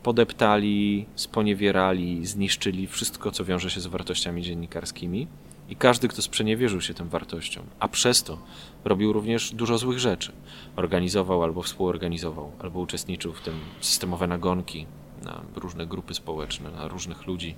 podeptali, 0.02 1.06
sponiewierali, 1.14 2.26
zniszczyli 2.26 2.86
wszystko, 2.86 3.30
co 3.30 3.44
wiąże 3.44 3.70
się 3.70 3.80
z 3.80 3.86
wartościami 3.86 4.42
dziennikarskimi. 4.42 5.26
I 5.68 5.76
każdy, 5.76 6.08
kto 6.08 6.22
sprzeniewierzył 6.22 6.80
się 6.80 6.94
tym 6.94 7.08
wartościom, 7.08 7.64
a 7.78 7.88
przez 7.88 8.22
to 8.22 8.38
robił 8.84 9.12
również 9.12 9.54
dużo 9.54 9.78
złych 9.78 9.98
rzeczy, 9.98 10.32
organizował 10.76 11.42
albo 11.42 11.62
współorganizował, 11.62 12.52
albo 12.58 12.80
uczestniczył 12.80 13.32
w 13.32 13.40
tym 13.40 13.54
systemowe 13.80 14.26
nagonki 14.26 14.86
na 15.24 15.42
różne 15.56 15.86
grupy 15.86 16.14
społeczne, 16.14 16.70
na 16.70 16.88
różnych 16.88 17.26
ludzi, 17.26 17.54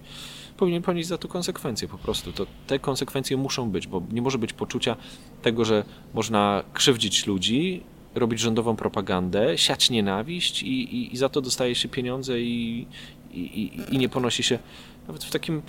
powinien 0.56 0.82
ponieść 0.82 1.08
za 1.08 1.18
to 1.18 1.28
konsekwencje 1.28 1.88
po 1.88 1.98
prostu. 1.98 2.32
To 2.32 2.46
te 2.66 2.78
konsekwencje 2.78 3.36
muszą 3.36 3.70
być, 3.70 3.86
bo 3.86 4.02
nie 4.12 4.22
może 4.22 4.38
być 4.38 4.52
poczucia 4.52 4.96
tego, 5.42 5.64
że 5.64 5.84
można 6.14 6.64
krzywdzić 6.72 7.26
ludzi, 7.26 7.82
robić 8.14 8.40
rządową 8.40 8.76
propagandę, 8.76 9.58
siać 9.58 9.90
nienawiść 9.90 10.62
i, 10.62 10.96
i, 10.96 11.14
i 11.14 11.16
za 11.16 11.28
to 11.28 11.40
dostaje 11.40 11.74
się 11.74 11.88
pieniądze 11.88 12.40
i, 12.40 12.86
i, 13.32 13.70
i 13.90 13.98
nie 13.98 14.08
ponosi 14.08 14.42
się 14.42 14.58
nawet 15.06 15.24
w 15.24 15.30
takim 15.30 15.62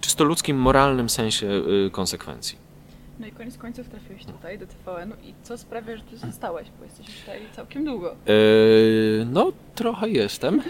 czysto 0.00 0.24
ludzkim, 0.24 0.56
moralnym 0.56 1.10
sensie 1.10 1.46
y, 1.86 1.90
konsekwencji. 1.90 2.71
No 3.20 3.26
i 3.26 3.32
koniec 3.32 3.58
końców 3.58 3.88
trafiłeś 3.88 4.24
tutaj 4.24 4.58
do 4.58 4.66
TVN-u 4.66 5.14
i 5.28 5.34
co 5.42 5.58
sprawia, 5.58 5.96
że 5.96 6.02
tu 6.02 6.16
zostałeś, 6.16 6.68
bo 6.78 6.84
jesteś 6.84 7.06
tutaj 7.20 7.40
całkiem 7.56 7.84
długo. 7.84 8.16
Yy, 8.26 9.26
no, 9.32 9.52
trochę 9.74 10.08
jestem. 10.08 10.62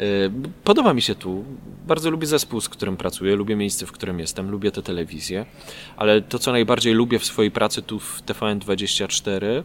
Yy, 0.00 0.32
podoba 0.64 0.94
mi 0.94 1.02
się 1.02 1.14
tu. 1.14 1.44
Bardzo 1.86 2.10
lubię 2.10 2.26
zespół, 2.26 2.60
z 2.60 2.68
którym 2.68 2.96
pracuję, 2.96 3.36
lubię 3.36 3.56
miejsce, 3.56 3.86
w 3.86 3.92
którym 3.92 4.18
jestem, 4.18 4.50
lubię 4.50 4.70
tę 4.70 4.82
telewizję, 4.82 5.46
ale 5.96 6.22
to, 6.22 6.38
co 6.38 6.52
najbardziej 6.52 6.94
lubię 6.94 7.18
w 7.18 7.24
swojej 7.24 7.50
pracy 7.50 7.82
tu 7.82 7.98
w 7.98 8.22
TVN24, 8.22 9.62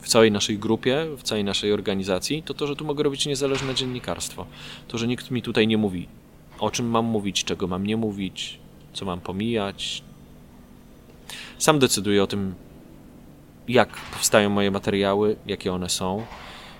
w 0.00 0.08
całej 0.08 0.32
naszej 0.32 0.58
grupie, 0.58 1.06
w 1.16 1.22
całej 1.22 1.44
naszej 1.44 1.72
organizacji, 1.72 2.42
to 2.42 2.54
to, 2.54 2.66
że 2.66 2.76
tu 2.76 2.84
mogę 2.84 3.02
robić 3.02 3.26
niezależne 3.26 3.74
dziennikarstwo. 3.74 4.46
To, 4.88 4.98
że 4.98 5.06
nikt 5.06 5.30
mi 5.30 5.42
tutaj 5.42 5.66
nie 5.66 5.78
mówi, 5.78 6.08
o 6.58 6.70
czym 6.70 6.86
mam 6.86 7.04
mówić, 7.04 7.44
czego 7.44 7.66
mam 7.66 7.86
nie 7.86 7.96
mówić, 7.96 8.58
co 8.92 9.04
mam 9.04 9.20
pomijać. 9.20 10.02
Sam 11.58 11.78
decyduję 11.78 12.22
o 12.22 12.26
tym, 12.26 12.54
jak 13.68 13.88
powstają 13.96 14.50
moje 14.50 14.70
materiały, 14.70 15.36
jakie 15.46 15.72
one 15.72 15.88
są. 15.88 16.26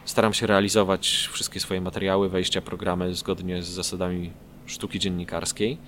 Staram 0.04 0.34
się 0.34 0.46
realizować 0.46 1.28
wszystkie 1.32 1.60
swoje 1.60 1.80
materiały, 1.80 2.28
wejścia, 2.28 2.60
programy 2.60 3.14
zgodnie 3.14 3.62
z 3.62 3.68
zasadami 3.68 4.30
sztuki 4.66 4.98
dziennikarskiej, 4.98 5.78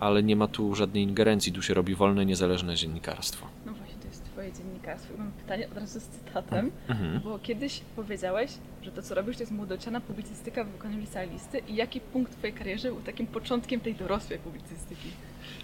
ale 0.00 0.22
nie 0.22 0.36
ma 0.36 0.46
tu 0.46 0.74
żadnej 0.74 1.02
ingerencji, 1.02 1.52
tu 1.52 1.62
się 1.62 1.74
robi 1.74 1.94
wolne, 1.94 2.26
niezależne 2.26 2.76
dziennikarstwo. 2.76 3.46
Twoje 4.52 4.64
dziennikarstwo. 4.64 5.14
Mam 5.18 5.32
pytanie 5.32 5.68
od 5.72 5.78
razu 5.78 6.00
z 6.00 6.02
cytatem, 6.02 6.70
Mhm. 6.88 7.20
bo 7.24 7.38
kiedyś 7.38 7.80
powiedziałeś, 7.96 8.50
że 8.82 8.90
to 8.92 9.02
co 9.02 9.14
robisz 9.14 9.36
to 9.36 9.42
jest 9.42 9.52
młodociana 9.52 10.00
publicystyka 10.00 10.64
w 10.64 10.68
wykonaniu 10.68 11.00
licealisty 11.00 11.58
i 11.68 11.74
jaki 11.74 12.00
punkt 12.00 12.32
w 12.32 12.36
twojej 12.36 12.56
karierze 12.56 12.88
był 12.88 13.00
takim 13.00 13.26
początkiem 13.26 13.80
tej 13.80 13.94
dorosłej 13.94 14.38
publicystyki? 14.38 15.08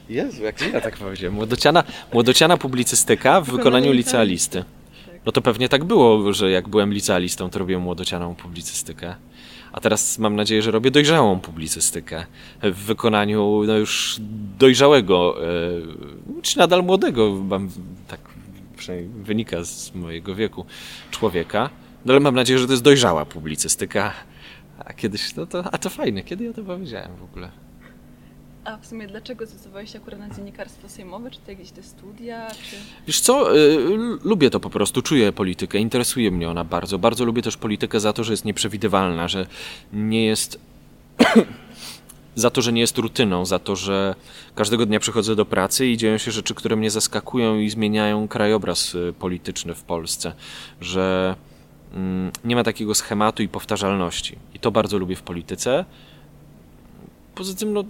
Jezu, 0.09 0.43
jak 0.43 0.73
ja 0.73 0.81
tak 0.81 0.97
powiedziałem. 0.97 1.35
Młodociana, 1.35 1.85
młodociana 2.12 2.57
publicystyka 2.57 3.40
w 3.40 3.50
wykonaniu 3.50 3.93
licealisty. 3.93 4.64
Tak. 5.07 5.14
No 5.26 5.33
to 5.33 5.43
pewnie 5.43 5.69
tak 5.69 5.85
było, 5.85 6.33
że 6.33 6.50
jak 6.50 6.69
byłem 6.69 6.93
licealistą, 6.93 7.50
to 7.50 7.59
robiłem 7.59 7.83
młodocianą 7.83 8.35
publicystykę. 8.35 9.14
A 9.73 9.81
teraz 9.81 10.19
mam 10.19 10.37
nadzieję, 10.37 10.62
że 10.62 10.71
robię 10.71 10.90
dojrzałą 10.90 11.40
publicystykę 11.40 12.26
w 12.62 12.76
wykonaniu 12.85 13.62
no 13.66 13.76
już 13.76 14.16
dojrzałego, 14.59 15.37
e, 16.38 16.43
czy 16.43 16.59
nadal 16.59 16.83
młodego, 16.85 17.31
mam, 17.31 17.71
tak 18.09 18.21
przynajmniej 18.76 19.25
wynika 19.25 19.64
z 19.64 19.95
mojego 19.95 20.35
wieku, 20.35 20.66
człowieka. 21.11 21.71
No 22.04 22.12
ale 22.12 22.21
mam 22.21 22.35
nadzieję, 22.35 22.59
że 22.59 22.66
to 22.66 22.73
jest 22.73 22.83
dojrzała 22.83 23.25
publicystyka. 23.25 24.12
A 24.78 24.92
kiedyś, 24.92 25.35
no 25.35 25.47
to, 25.47 25.64
a 25.75 25.78
to 25.78 25.90
fajne, 25.90 26.23
kiedy 26.23 26.45
ja 26.45 26.52
to 26.52 26.62
powiedziałem 26.62 27.16
w 27.16 27.23
ogóle? 27.23 27.50
A 28.64 28.76
w 28.76 28.87
sumie 28.87 29.06
dlaczego 29.09 29.47
zdecydowałeś 29.47 29.92
się 29.92 29.99
akurat 29.99 30.21
na 30.21 30.30
dziennikarstwo 30.30 30.88
sejmowe? 30.88 31.30
Czy 31.30 31.38
to 31.40 31.50
jakieś 31.50 31.71
te 31.71 31.83
studia, 31.83 32.50
czy... 32.50 32.76
Wiesz 33.06 33.21
co, 33.21 33.56
y, 33.56 33.78
lubię 34.25 34.50
to 34.50 34.61
po 34.61 34.71
prostu, 34.71 35.02
czuję 35.02 35.33
politykę, 35.33 35.78
interesuje 35.78 36.30
mnie 36.30 36.50
ona 36.50 36.64
bardzo. 36.64 36.99
Bardzo 36.99 37.25
lubię 37.25 37.42
też 37.42 37.56
politykę 37.56 38.00
za 38.00 38.12
to, 38.12 38.25
że 38.25 38.33
jest 38.33 38.45
nieprzewidywalna, 38.45 39.28
że 39.28 39.47
nie 39.92 40.25
jest. 40.25 40.61
Za 42.37 42.50
to, 42.50 42.62
że 42.62 42.73
nie 42.73 42.81
jest 42.81 42.99
rutyną, 42.99 43.47
za 43.47 43.59
to, 43.59 43.76
że 43.76 44.14
każdego 44.55 44.87
dnia 44.87 45.00
przychodzę 45.00 45.37
do 45.37 45.45
pracy 45.45 45.87
i 45.87 45.97
dzieją 45.97 46.19
się 46.19 46.31
rzeczy, 46.31 46.55
które 46.55 46.76
mnie 46.76 46.90
zaskakują 46.90 47.59
i 47.59 47.71
zmieniają 47.71 48.28
krajobraz 48.28 48.95
y, 48.95 49.14
polityczny 49.19 49.75
w 49.75 49.83
Polsce, 49.83 50.33
że 50.81 51.35
mm, 51.95 52.31
nie 52.45 52.57
ma 52.57 52.64
takiego 52.64 52.95
schematu 52.95 53.43
i 53.43 53.49
powtarzalności. 53.49 54.38
I 54.55 54.59
to 54.59 54.71
bardzo 54.71 54.99
lubię 54.99 55.16
w 55.16 55.23
polityce. 55.23 55.85
Poza 57.35 57.55
tym, 57.55 57.73
no, 57.73 57.85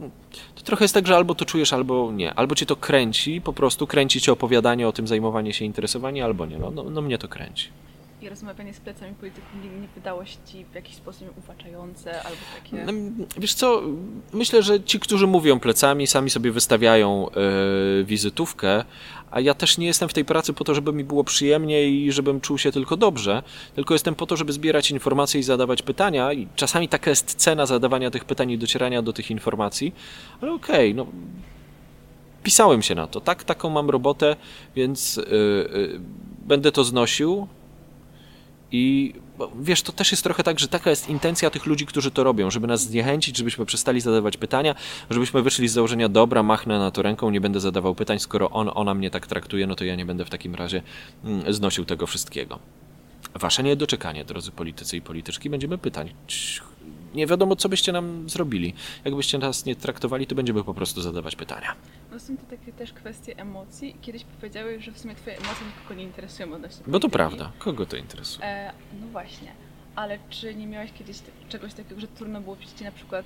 to 0.54 0.62
trochę 0.64 0.84
jest 0.84 0.94
tak, 0.94 1.06
że 1.06 1.16
albo 1.16 1.34
to 1.34 1.44
czujesz, 1.44 1.72
albo 1.72 2.12
nie. 2.12 2.34
Albo 2.34 2.54
cię 2.54 2.66
to 2.66 2.76
kręci, 2.76 3.40
po 3.40 3.52
prostu 3.52 3.86
kręci 3.86 4.20
cię 4.20 4.32
opowiadanie 4.32 4.88
o 4.88 4.92
tym, 4.92 5.06
zajmowanie 5.06 5.52
się, 5.52 5.64
interesowanie, 5.64 6.24
albo 6.24 6.46
nie. 6.46 6.58
No, 6.58 6.70
no, 6.70 6.84
no 6.84 7.02
mnie 7.02 7.18
to 7.18 7.28
kręci. 7.28 7.68
I 8.22 8.28
rozmawianie 8.28 8.74
z 8.74 8.80
plecami 8.80 9.14
polityków 9.14 9.50
nie, 9.64 9.80
nie 9.80 9.88
wydało 9.94 10.24
się 10.24 10.36
ci 10.46 10.64
w 10.64 10.74
jakiś 10.74 10.94
sposób 10.94 11.38
uwłaczające 11.38 12.22
albo 12.22 12.40
takie... 12.54 12.84
No, 12.84 12.92
Wiesz 13.38 13.54
co, 13.54 13.82
myślę, 14.32 14.62
że 14.62 14.82
ci, 14.82 15.00
którzy 15.00 15.26
mówią 15.26 15.60
plecami, 15.60 16.06
sami 16.06 16.30
sobie 16.30 16.52
wystawiają 16.52 17.30
e, 17.30 18.04
wizytówkę, 18.04 18.84
a 19.30 19.40
ja 19.40 19.54
też 19.54 19.78
nie 19.78 19.86
jestem 19.86 20.08
w 20.08 20.12
tej 20.12 20.24
pracy 20.24 20.52
po 20.52 20.64
to, 20.64 20.74
żeby 20.74 20.92
mi 20.92 21.04
było 21.04 21.24
przyjemnie 21.24 21.88
i 21.88 22.12
żebym 22.12 22.40
czuł 22.40 22.58
się 22.58 22.72
tylko 22.72 22.96
dobrze, 22.96 23.42
tylko 23.74 23.94
jestem 23.94 24.14
po 24.14 24.26
to, 24.26 24.36
żeby 24.36 24.52
zbierać 24.52 24.90
informacje 24.90 25.40
i 25.40 25.42
zadawać 25.42 25.82
pytania 25.82 26.32
i 26.32 26.48
czasami 26.56 26.88
taka 26.88 27.10
jest 27.10 27.34
cena 27.34 27.66
zadawania 27.66 28.10
tych 28.10 28.24
pytań 28.24 28.50
i 28.50 28.58
docierania 28.58 29.02
do 29.02 29.12
tych 29.12 29.30
informacji, 29.30 29.94
ale 30.40 30.52
okej, 30.52 30.94
no 30.94 31.06
pisałem 32.42 32.82
się 32.82 32.94
na 32.94 33.06
to, 33.06 33.20
tak, 33.20 33.44
taką 33.44 33.70
mam 33.70 33.90
robotę, 33.90 34.36
więc 34.76 35.18
e, 35.18 35.22
e, 35.22 35.26
będę 36.46 36.72
to 36.72 36.84
znosił, 36.84 37.48
i 38.72 39.14
wiesz, 39.60 39.82
to 39.82 39.92
też 39.92 40.10
jest 40.10 40.22
trochę 40.22 40.42
tak, 40.42 40.58
że 40.58 40.68
taka 40.68 40.90
jest 40.90 41.08
intencja 41.08 41.50
tych 41.50 41.66
ludzi, 41.66 41.86
którzy 41.86 42.10
to 42.10 42.24
robią, 42.24 42.50
żeby 42.50 42.66
nas 42.66 42.82
zniechęcić, 42.82 43.36
żebyśmy 43.36 43.66
przestali 43.66 44.00
zadawać 44.00 44.36
pytania, 44.36 44.74
żebyśmy 45.10 45.42
wyszli 45.42 45.68
z 45.68 45.72
założenia, 45.72 46.08
dobra, 46.08 46.42
machnę 46.42 46.78
na 46.78 46.90
to 46.90 47.02
ręką, 47.02 47.30
nie 47.30 47.40
będę 47.40 47.60
zadawał 47.60 47.94
pytań, 47.94 48.18
skoro 48.18 48.50
on, 48.50 48.70
ona 48.74 48.94
mnie 48.94 49.10
tak 49.10 49.26
traktuje, 49.26 49.66
no 49.66 49.74
to 49.74 49.84
ja 49.84 49.96
nie 49.96 50.06
będę 50.06 50.24
w 50.24 50.30
takim 50.30 50.54
razie 50.54 50.82
mm, 51.24 51.52
znosił 51.52 51.84
tego 51.84 52.06
wszystkiego. 52.06 52.58
Wasze 53.34 53.62
niedoczekanie, 53.62 54.24
drodzy 54.24 54.50
politycy 54.50 54.96
i 54.96 55.00
polityczki, 55.00 55.50
będziemy 55.50 55.78
pytać. 55.78 56.08
Nie 57.14 57.26
wiadomo, 57.26 57.56
co 57.56 57.68
byście 57.68 57.92
nam 57.92 58.28
zrobili. 58.28 58.74
Jakbyście 59.04 59.38
nas 59.38 59.64
nie 59.64 59.76
traktowali, 59.76 60.26
to 60.26 60.34
będziemy 60.34 60.64
po 60.64 60.74
prostu 60.74 61.02
zadawać 61.02 61.36
pytania. 61.36 61.74
No 62.16 62.20
są 62.20 62.36
to 62.36 62.42
takie 62.50 62.72
też 62.72 62.92
kwestie 62.92 63.36
emocji. 63.38 63.96
Kiedyś 64.02 64.24
powiedziałeś, 64.40 64.84
że 64.84 64.92
w 64.92 64.98
sumie 64.98 65.14
twoje 65.14 65.36
emocje 65.36 65.66
nikogo 65.66 65.94
nie 65.94 66.02
interesują 66.04 66.54
odnośnie 66.54 66.82
Bo 66.86 67.00
to 67.00 67.08
prawda. 67.08 67.52
Kogo 67.58 67.86
to 67.86 67.96
interesuje? 67.96 68.46
E, 68.46 68.72
no 69.00 69.06
właśnie. 69.06 69.52
Ale 69.96 70.18
czy 70.30 70.54
nie 70.54 70.66
miałeś 70.66 70.92
kiedyś 70.92 71.16
czegoś 71.48 71.74
takiego, 71.74 72.00
że 72.00 72.06
trudno 72.06 72.40
było 72.40 72.56
ci 72.78 72.84
na 72.84 72.92
przykład 72.92 73.24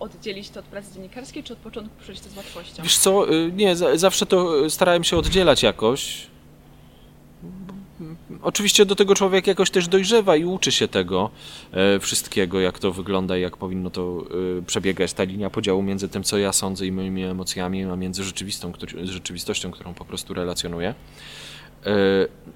oddzielić 0.00 0.50
to 0.50 0.60
od 0.60 0.66
pracy 0.66 0.94
dziennikarskiej, 0.94 1.42
czy 1.44 1.52
od 1.52 1.58
początku 1.58 1.94
przyjść 2.00 2.20
to 2.20 2.28
z 2.28 2.36
łatwością? 2.36 2.82
Wiesz 2.82 2.98
co, 2.98 3.32
y, 3.34 3.52
nie, 3.52 3.76
za- 3.76 3.96
zawsze 3.96 4.26
to 4.26 4.64
y, 4.64 4.70
starałem 4.70 5.04
się 5.04 5.16
oddzielać 5.16 5.62
jakoś. 5.62 6.26
Oczywiście 8.42 8.86
do 8.86 8.96
tego 8.96 9.14
człowiek 9.14 9.46
jakoś 9.46 9.70
też 9.70 9.88
dojrzewa 9.88 10.36
i 10.36 10.44
uczy 10.44 10.72
się 10.72 10.88
tego 10.88 11.30
e, 11.72 11.98
wszystkiego, 11.98 12.60
jak 12.60 12.78
to 12.78 12.92
wygląda 12.92 13.38
i 13.38 13.40
jak 13.40 13.56
powinno 13.56 13.90
to 13.90 14.24
e, 14.58 14.62
przebiegać, 14.62 15.12
ta 15.12 15.24
linia 15.24 15.50
podziału 15.50 15.82
między 15.82 16.08
tym, 16.08 16.22
co 16.22 16.38
ja 16.38 16.52
sądzę 16.52 16.86
i 16.86 16.92
moimi 16.92 17.24
emocjami, 17.24 17.84
a 17.84 17.96
między 17.96 18.24
rzeczywistą, 18.24 18.72
rzeczywistością, 19.02 19.70
którą 19.70 19.94
po 19.94 20.04
prostu 20.04 20.34
relacjonuję. 20.34 20.94
E, 21.86 21.92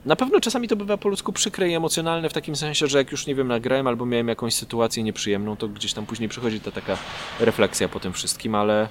Na 0.04 0.16
pewno 0.16 0.40
czasami 0.40 0.68
to 0.68 0.76
bywa 0.76 0.96
po 0.96 1.08
ludzku 1.08 1.32
przykre 1.32 1.68
i 1.68 1.74
emocjonalne 1.74 2.28
w 2.28 2.32
takim 2.32 2.56
sensie, 2.56 2.86
że 2.86 2.98
jak 2.98 3.12
już, 3.12 3.26
nie 3.26 3.34
wiem, 3.34 3.48
nagrałem 3.48 3.86
albo 3.86 4.06
miałem 4.06 4.28
jakąś 4.28 4.54
sytuację 4.54 5.02
nieprzyjemną, 5.02 5.56
to 5.56 5.68
gdzieś 5.68 5.92
tam 5.92 6.06
później 6.06 6.28
przychodzi 6.28 6.60
ta 6.60 6.70
taka 6.70 6.98
refleksja 7.40 7.88
po 7.88 8.00
tym 8.00 8.12
wszystkim, 8.12 8.54
ale 8.54 8.88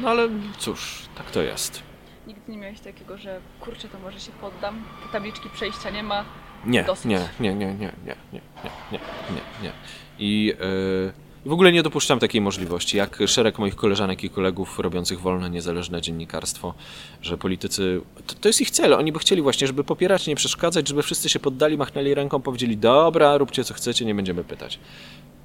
no 0.00 0.08
ale 0.08 0.28
cóż, 0.58 1.02
tak 1.14 1.30
to 1.30 1.42
jest. 1.42 1.82
Nigdy 2.26 2.52
nie 2.52 2.58
miałeś 2.58 2.80
takiego, 2.80 3.18
że 3.18 3.40
kurczę, 3.60 3.88
to 3.88 3.98
może 3.98 4.20
się 4.20 4.32
poddam, 4.40 4.84
te 5.02 5.12
tabliczki 5.12 5.50
przejścia 5.50 5.90
nie 5.90 6.02
ma. 6.02 6.24
Nie, 6.66 6.84
Dosyć. 6.84 7.04
nie, 7.04 7.28
nie, 7.40 7.54
nie, 7.54 7.66
nie, 7.66 7.74
nie, 7.74 8.16
nie, 8.32 8.40
nie, 8.64 8.70
nie, 8.92 8.98
nie, 9.30 9.40
nie. 9.62 9.72
I 10.18 10.46
yy, 10.46 11.12
w 11.46 11.52
ogóle 11.52 11.72
nie 11.72 11.82
dopuszczam 11.82 12.18
takiej 12.18 12.40
możliwości, 12.40 12.96
jak 12.96 13.18
szereg 13.26 13.58
moich 13.58 13.76
koleżanek 13.76 14.24
i 14.24 14.30
kolegów 14.30 14.78
robiących 14.78 15.20
wolne, 15.20 15.50
niezależne 15.50 16.02
dziennikarstwo, 16.02 16.74
że 17.22 17.38
politycy, 17.38 18.00
to, 18.26 18.34
to 18.34 18.48
jest 18.48 18.60
ich 18.60 18.70
cel, 18.70 18.94
oni 18.94 19.12
by 19.12 19.18
chcieli 19.18 19.42
właśnie, 19.42 19.66
żeby 19.66 19.84
popierać, 19.84 20.26
nie 20.26 20.36
przeszkadzać, 20.36 20.88
żeby 20.88 21.02
wszyscy 21.02 21.28
się 21.28 21.38
poddali, 21.38 21.76
machnęli 21.78 22.14
ręką, 22.14 22.42
powiedzieli, 22.42 22.76
dobra, 22.76 23.38
róbcie 23.38 23.64
co 23.64 23.74
chcecie, 23.74 24.04
nie 24.04 24.14
będziemy 24.14 24.44
pytać. 24.44 24.78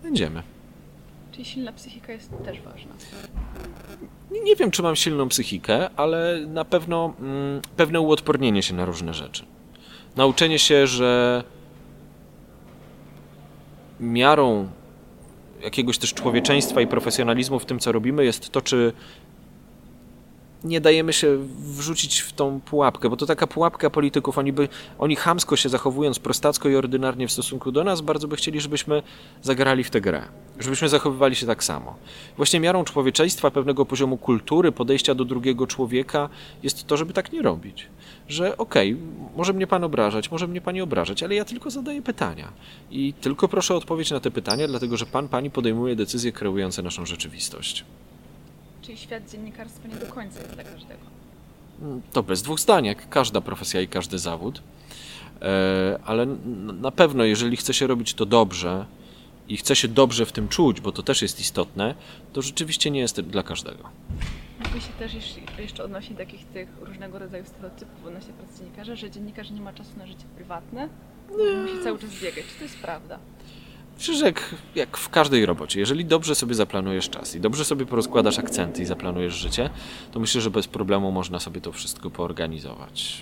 Będziemy. 0.03 0.43
Czyli 1.41 1.53
silna 1.53 1.71
psychika 1.71 2.13
jest 2.13 2.31
też 2.45 2.61
ważna. 2.61 2.91
Nie- 4.31 4.55
wiem, 4.55 4.71
czy 4.71 4.83
mam 4.83 4.95
silną 4.95 5.29
psychikę, 5.29 5.89
ale 5.95 6.39
na 6.47 6.65
pewno 6.65 7.13
mm, 7.19 7.61
pewne 7.77 8.01
uodpornienie 8.01 8.63
się 8.63 8.73
na 8.73 8.85
różne 8.85 9.13
rzeczy. 9.13 9.45
Nauczenie 10.15 10.59
się, 10.59 10.87
że 10.87 11.43
miarą 13.99 14.69
jakiegoś 15.63 15.97
też 15.97 16.13
człowieczeństwa 16.13 16.81
i 16.81 16.87
profesjonalizmu 16.87 17.59
w 17.59 17.65
tym, 17.65 17.79
co 17.79 17.91
robimy, 17.91 18.25
jest 18.25 18.49
to, 18.49 18.61
czy 18.61 18.93
nie 20.63 20.81
dajemy 20.81 21.13
się 21.13 21.37
wrzucić 21.59 22.19
w 22.19 22.33
tą 22.33 22.59
pułapkę, 22.59 23.09
bo 23.09 23.17
to 23.17 23.25
taka 23.25 23.47
pułapka 23.47 23.89
polityków. 23.89 24.37
Oni 24.37 24.53
by, 24.53 24.69
oni 24.99 25.15
chamsko 25.15 25.55
się 25.55 25.69
zachowując, 25.69 26.19
prostacko 26.19 26.69
i 26.69 26.75
ordynarnie 26.75 27.27
w 27.27 27.31
stosunku 27.31 27.71
do 27.71 27.83
nas, 27.83 28.01
bardzo 28.01 28.27
by 28.27 28.35
chcieli, 28.35 28.61
żebyśmy 28.61 29.03
zagrali 29.41 29.83
w 29.83 29.89
tę 29.89 30.01
grę, 30.01 30.21
żebyśmy 30.59 30.89
zachowywali 30.89 31.35
się 31.35 31.45
tak 31.45 31.63
samo. 31.63 31.95
Właśnie 32.37 32.59
miarą 32.59 32.83
człowieczeństwa, 32.83 33.51
pewnego 33.51 33.85
poziomu 33.85 34.17
kultury, 34.17 34.71
podejścia 34.71 35.15
do 35.15 35.25
drugiego 35.25 35.67
człowieka 35.67 36.29
jest 36.63 36.87
to, 36.87 36.97
żeby 36.97 37.13
tak 37.13 37.31
nie 37.31 37.41
robić. 37.41 37.87
Że 38.27 38.57
okej, 38.57 38.97
może 39.37 39.53
mnie 39.53 39.67
pan 39.67 39.83
obrażać, 39.83 40.31
może 40.31 40.47
mnie 40.47 40.61
pani 40.61 40.81
obrażać, 40.81 41.23
ale 41.23 41.35
ja 41.35 41.45
tylko 41.45 41.71
zadaję 41.71 42.01
pytania. 42.01 42.47
I 42.91 43.13
tylko 43.13 43.47
proszę 43.47 43.73
o 43.73 43.77
odpowiedź 43.77 44.11
na 44.11 44.19
te 44.19 44.31
pytania, 44.31 44.67
dlatego 44.67 44.97
że 44.97 45.05
pan, 45.05 45.27
pani 45.27 45.51
podejmuje 45.51 45.95
decyzje 45.95 46.31
kreujące 46.31 46.81
naszą 46.81 47.05
rzeczywistość. 47.05 47.85
Czyli 48.81 48.97
świat 48.97 49.31
dziennikarstwa 49.31 49.87
nie 49.87 49.95
do 49.95 50.05
końca 50.05 50.39
jest 50.39 50.53
dla 50.53 50.63
każdego. 50.63 51.01
To 52.13 52.23
bez 52.23 52.41
dwóch 52.41 52.59
zdań, 52.59 52.85
jak 52.85 53.09
każda 53.09 53.41
profesja 53.41 53.81
i 53.81 53.87
każdy 53.87 54.19
zawód. 54.19 54.61
E, 55.41 55.99
Ale 56.05 56.25
na 56.81 56.91
pewno, 56.91 57.23
jeżeli 57.23 57.57
chce 57.57 57.73
się 57.73 57.87
robić 57.87 58.13
to 58.13 58.25
dobrze 58.25 58.85
i 59.49 59.57
chce 59.57 59.75
się 59.75 59.87
dobrze 59.87 60.25
w 60.25 60.31
tym 60.31 60.47
czuć, 60.47 60.81
bo 60.81 60.91
to 60.91 61.03
też 61.03 61.21
jest 61.21 61.39
istotne, 61.39 61.95
to 62.33 62.41
rzeczywiście 62.41 62.91
nie 62.91 62.99
jest 62.99 63.21
dla 63.21 63.43
każdego. 63.43 63.89
Mówi 64.65 64.81
się 64.81 64.93
też 64.99 65.11
jeszcze 65.59 65.83
odnośnie 65.83 66.15
takich 66.15 66.45
tych 66.45 66.69
różnego 66.81 67.19
rodzaju 67.19 67.45
stereotypów 67.45 68.05
odnośnie 68.07 68.33
pracy 68.33 68.59
dziennikarza, 68.59 68.95
że 68.95 69.11
dziennikarz 69.11 69.49
nie 69.51 69.61
ma 69.61 69.73
czasu 69.73 69.89
na 69.97 70.07
życie 70.07 70.25
prywatne, 70.35 70.89
bo 71.29 71.61
musi 71.61 71.83
cały 71.83 71.99
czas 71.99 72.09
biegać. 72.21 72.45
Czy 72.53 72.57
to 72.57 72.63
jest 72.63 72.79
prawda? 72.79 73.19
Że 74.01 74.25
jak, 74.25 74.55
jak 74.75 74.97
w 74.97 75.09
każdej 75.09 75.45
robocie, 75.45 75.79
jeżeli 75.79 76.05
dobrze 76.05 76.35
sobie 76.35 76.55
zaplanujesz 76.55 77.09
czas 77.09 77.35
i 77.35 77.39
dobrze 77.39 77.65
sobie 77.65 77.85
porozkładasz 77.85 78.39
akcenty 78.39 78.81
i 78.81 78.85
zaplanujesz 78.85 79.33
życie, 79.33 79.69
to 80.11 80.19
myślę, 80.19 80.41
że 80.41 80.51
bez 80.51 80.67
problemu 80.67 81.11
można 81.11 81.39
sobie 81.39 81.61
to 81.61 81.71
wszystko 81.71 82.09
poorganizować. 82.09 83.21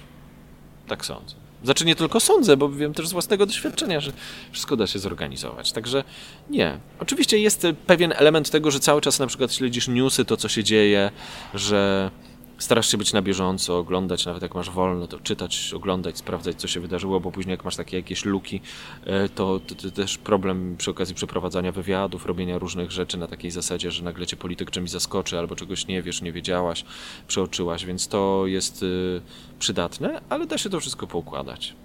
Tak 0.87 1.05
sądzę. 1.05 1.35
Znaczy 1.63 1.85
nie 1.85 1.95
tylko 1.95 2.19
sądzę, 2.19 2.57
bo 2.57 2.69
wiem 2.69 2.93
też 2.93 3.07
z 3.07 3.11
własnego 3.11 3.45
doświadczenia, 3.45 3.99
że 3.99 4.11
wszystko 4.51 4.75
da 4.75 4.87
się 4.87 4.99
zorganizować. 4.99 5.71
Także 5.71 6.03
nie. 6.49 6.79
Oczywiście 6.99 7.39
jest 7.39 7.67
pewien 7.87 8.13
element 8.15 8.49
tego, 8.49 8.71
że 8.71 8.79
cały 8.79 9.01
czas 9.01 9.19
na 9.19 9.27
przykład 9.27 9.53
śledzisz 9.53 9.87
newsy, 9.87 10.25
to 10.25 10.37
co 10.37 10.49
się 10.49 10.63
dzieje, 10.63 11.11
że 11.53 12.11
starasz 12.59 12.91
się 12.91 12.97
być 12.97 13.13
na 13.13 13.21
bieżąco, 13.21 13.77
oglądać, 13.77 14.25
nawet 14.25 14.41
jak 14.41 14.55
masz 14.55 14.69
wolno, 14.69 15.07
to 15.07 15.19
czytać, 15.19 15.73
oglądać, 15.75 16.17
sprawdzać, 16.17 16.55
co 16.55 16.67
się 16.67 16.79
wydarzyło, 16.79 17.19
bo 17.19 17.31
później 17.31 17.51
jak 17.51 17.65
masz 17.65 17.75
takie 17.75 17.97
jakieś 17.97 18.25
luki, 18.25 18.61
e, 19.05 19.29
to, 19.29 19.59
to, 19.59 19.75
to 19.75 19.91
też 19.91 20.17
problem 20.17 20.75
przy 20.77 20.91
okazji 20.91 21.15
przeprowadzania 21.15 21.71
wywiadów, 21.71 22.25
robienia 22.25 22.57
różnych 22.57 22.91
rzeczy 22.91 23.17
na 23.17 23.27
takiej 23.27 23.51
zasadzie, 23.51 23.91
że 23.91 24.03
nagle 24.03 24.27
cię 24.27 24.37
polityk 24.37 24.71
czymś 24.71 24.89
zaskoczy, 24.89 25.39
albo 25.39 25.55
czegoś 25.55 25.87
nie 25.87 26.01
wiesz, 26.01 26.21
nie 26.21 26.31
wiedziałaś, 26.31 26.85
przeoczyłaś, 27.27 27.85
więc 27.85 28.07
to 28.07 28.43
jest 28.47 28.83
y, 28.83 29.21
przydatne, 29.59 30.21
ale 30.29 30.47
da 30.47 30.57
się 30.57 30.69
to 30.69 30.79
wszystko 30.79 31.07
poukładać. 31.07 31.75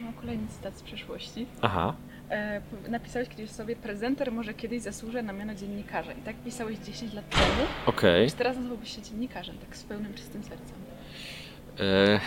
Mam 0.00 0.12
kolejny 0.12 0.46
cytat 0.48 0.78
z 0.78 0.82
przeszłości. 0.82 1.46
Aha. 1.62 1.94
E, 2.30 2.60
napisałeś 2.88 3.28
kiedyś 3.28 3.50
sobie, 3.50 3.76
prezenter 3.76 4.32
może 4.32 4.54
kiedyś 4.54 4.82
zasłuży 4.82 5.22
na 5.22 5.32
miano 5.32 5.54
dziennikarza. 5.54 6.12
I 6.12 6.22
tak 6.22 6.36
pisałeś 6.36 6.78
10 6.78 7.12
lat 7.14 7.30
temu. 7.30 7.68
Okej. 7.86 8.30
Czy 8.30 8.36
teraz 8.36 8.56
nazwałbyś 8.56 8.96
się 8.96 9.02
dziennikarzem, 9.02 9.58
tak 9.58 9.76
z 9.76 9.82
pełnym, 9.84 10.14
czystym 10.14 10.42
sercem? 10.42 10.76
E, 11.80 12.20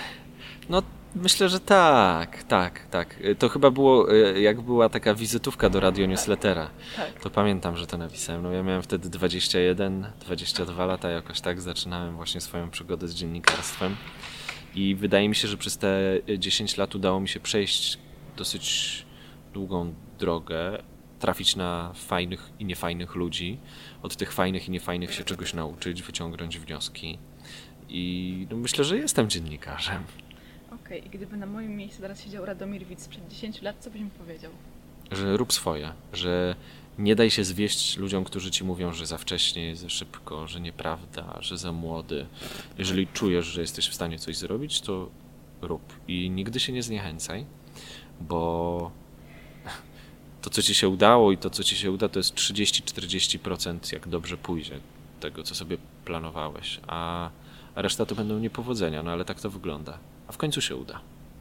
No, 0.69 0.81
myślę, 1.15 1.49
że 1.49 1.59
tak, 1.59 2.43
tak, 2.43 2.85
tak. 2.91 3.15
E, 3.23 3.35
To 3.35 3.49
chyba 3.49 3.71
było, 3.71 4.13
e, 4.13 4.41
jak 4.41 4.61
była 4.61 4.89
taka 4.89 5.15
wizytówka 5.15 5.69
do 5.69 5.79
radio 5.79 6.05
newslettera. 6.05 6.69
Tak. 6.95 7.21
To 7.23 7.29
pamiętam, 7.29 7.77
że 7.77 7.87
to 7.87 7.97
napisałem. 7.97 8.43
No 8.43 8.51
ja 8.51 8.63
miałem 8.63 8.81
wtedy 8.81 9.09
21, 9.09 10.07
22 10.21 10.85
lata, 10.85 11.09
jakoś 11.09 11.41
tak 11.41 11.61
zaczynałem 11.61 12.15
właśnie 12.15 12.41
swoją 12.41 12.69
przygodę 12.69 13.07
z 13.07 13.15
dziennikarstwem. 13.15 13.95
I 14.75 14.95
wydaje 14.95 15.29
mi 15.29 15.35
się, 15.35 15.47
że 15.47 15.57
przez 15.57 15.77
te 15.77 15.99
10 16.37 16.77
lat 16.77 16.95
udało 16.95 17.19
mi 17.19 17.27
się 17.29 17.39
przejść 17.39 17.97
dosyć 18.37 19.05
długą 19.53 19.93
drogę, 20.19 20.83
trafić 21.19 21.55
na 21.55 21.91
fajnych 21.93 22.51
i 22.59 22.65
niefajnych 22.65 23.15
ludzi, 23.15 23.57
od 24.01 24.15
tych 24.15 24.33
fajnych 24.33 24.67
i 24.67 24.71
niefajnych 24.71 25.13
się 25.13 25.23
czegoś 25.23 25.53
nauczyć, 25.53 26.03
wyciągnąć 26.03 26.59
wnioski. 26.59 27.19
I 27.89 28.47
no 28.51 28.57
myślę, 28.57 28.83
że 28.83 28.97
jestem 28.97 29.29
dziennikarzem. 29.29 30.03
Okej, 30.71 31.07
i 31.07 31.09
gdyby 31.09 31.37
na 31.37 31.45
moim 31.45 31.77
miejscu 31.77 32.01
teraz 32.01 32.23
siedział 32.23 32.45
Radomir 32.45 32.85
Widz 32.85 33.03
sprzed 33.03 33.27
10 33.27 33.61
lat, 33.61 33.75
co 33.79 33.91
byś 33.91 34.01
mi 34.01 34.09
powiedział? 34.09 34.51
że 35.11 35.37
rób 35.37 35.53
swoje, 35.53 35.93
że 36.13 36.55
nie 36.97 37.15
daj 37.15 37.31
się 37.31 37.43
zwieść 37.43 37.97
ludziom, 37.97 38.23
którzy 38.23 38.51
ci 38.51 38.63
mówią, 38.63 38.93
że 38.93 39.05
za 39.05 39.17
wcześnie, 39.17 39.75
za 39.75 39.89
szybko, 39.89 40.47
że 40.47 40.61
nieprawda, 40.61 41.37
że 41.41 41.57
za 41.57 41.71
młody. 41.71 42.25
Jeżeli 42.77 43.07
czujesz, 43.07 43.45
że 43.45 43.61
jesteś 43.61 43.89
w 43.89 43.93
stanie 43.93 44.19
coś 44.19 44.37
zrobić, 44.37 44.81
to 44.81 45.09
rób 45.61 45.93
i 46.07 46.29
nigdy 46.29 46.59
się 46.59 46.73
nie 46.73 46.83
zniechęcaj, 46.83 47.45
bo 48.21 48.91
to, 50.41 50.49
co 50.49 50.61
ci 50.61 50.75
się 50.75 50.89
udało 50.89 51.31
i 51.31 51.37
to, 51.37 51.49
co 51.49 51.63
ci 51.63 51.75
się 51.75 51.91
uda, 51.91 52.09
to 52.09 52.19
jest 52.19 52.35
30-40% 52.35 53.93
jak 53.93 54.07
dobrze 54.07 54.37
pójdzie 54.37 54.79
tego, 55.19 55.43
co 55.43 55.55
sobie 55.55 55.77
planowałeś, 56.05 56.79
a 56.87 57.29
a 57.75 57.81
reszta 57.81 58.05
to 58.05 58.15
będą 58.15 58.39
niepowodzenia, 58.39 59.03
no 59.03 59.11
ale 59.11 59.25
tak 59.25 59.41
to 59.41 59.49
wygląda. 59.49 59.97
A 60.27 60.31
w 60.31 60.37
końcu 60.37 60.61
się 60.61 60.75
uda. 60.75 61.01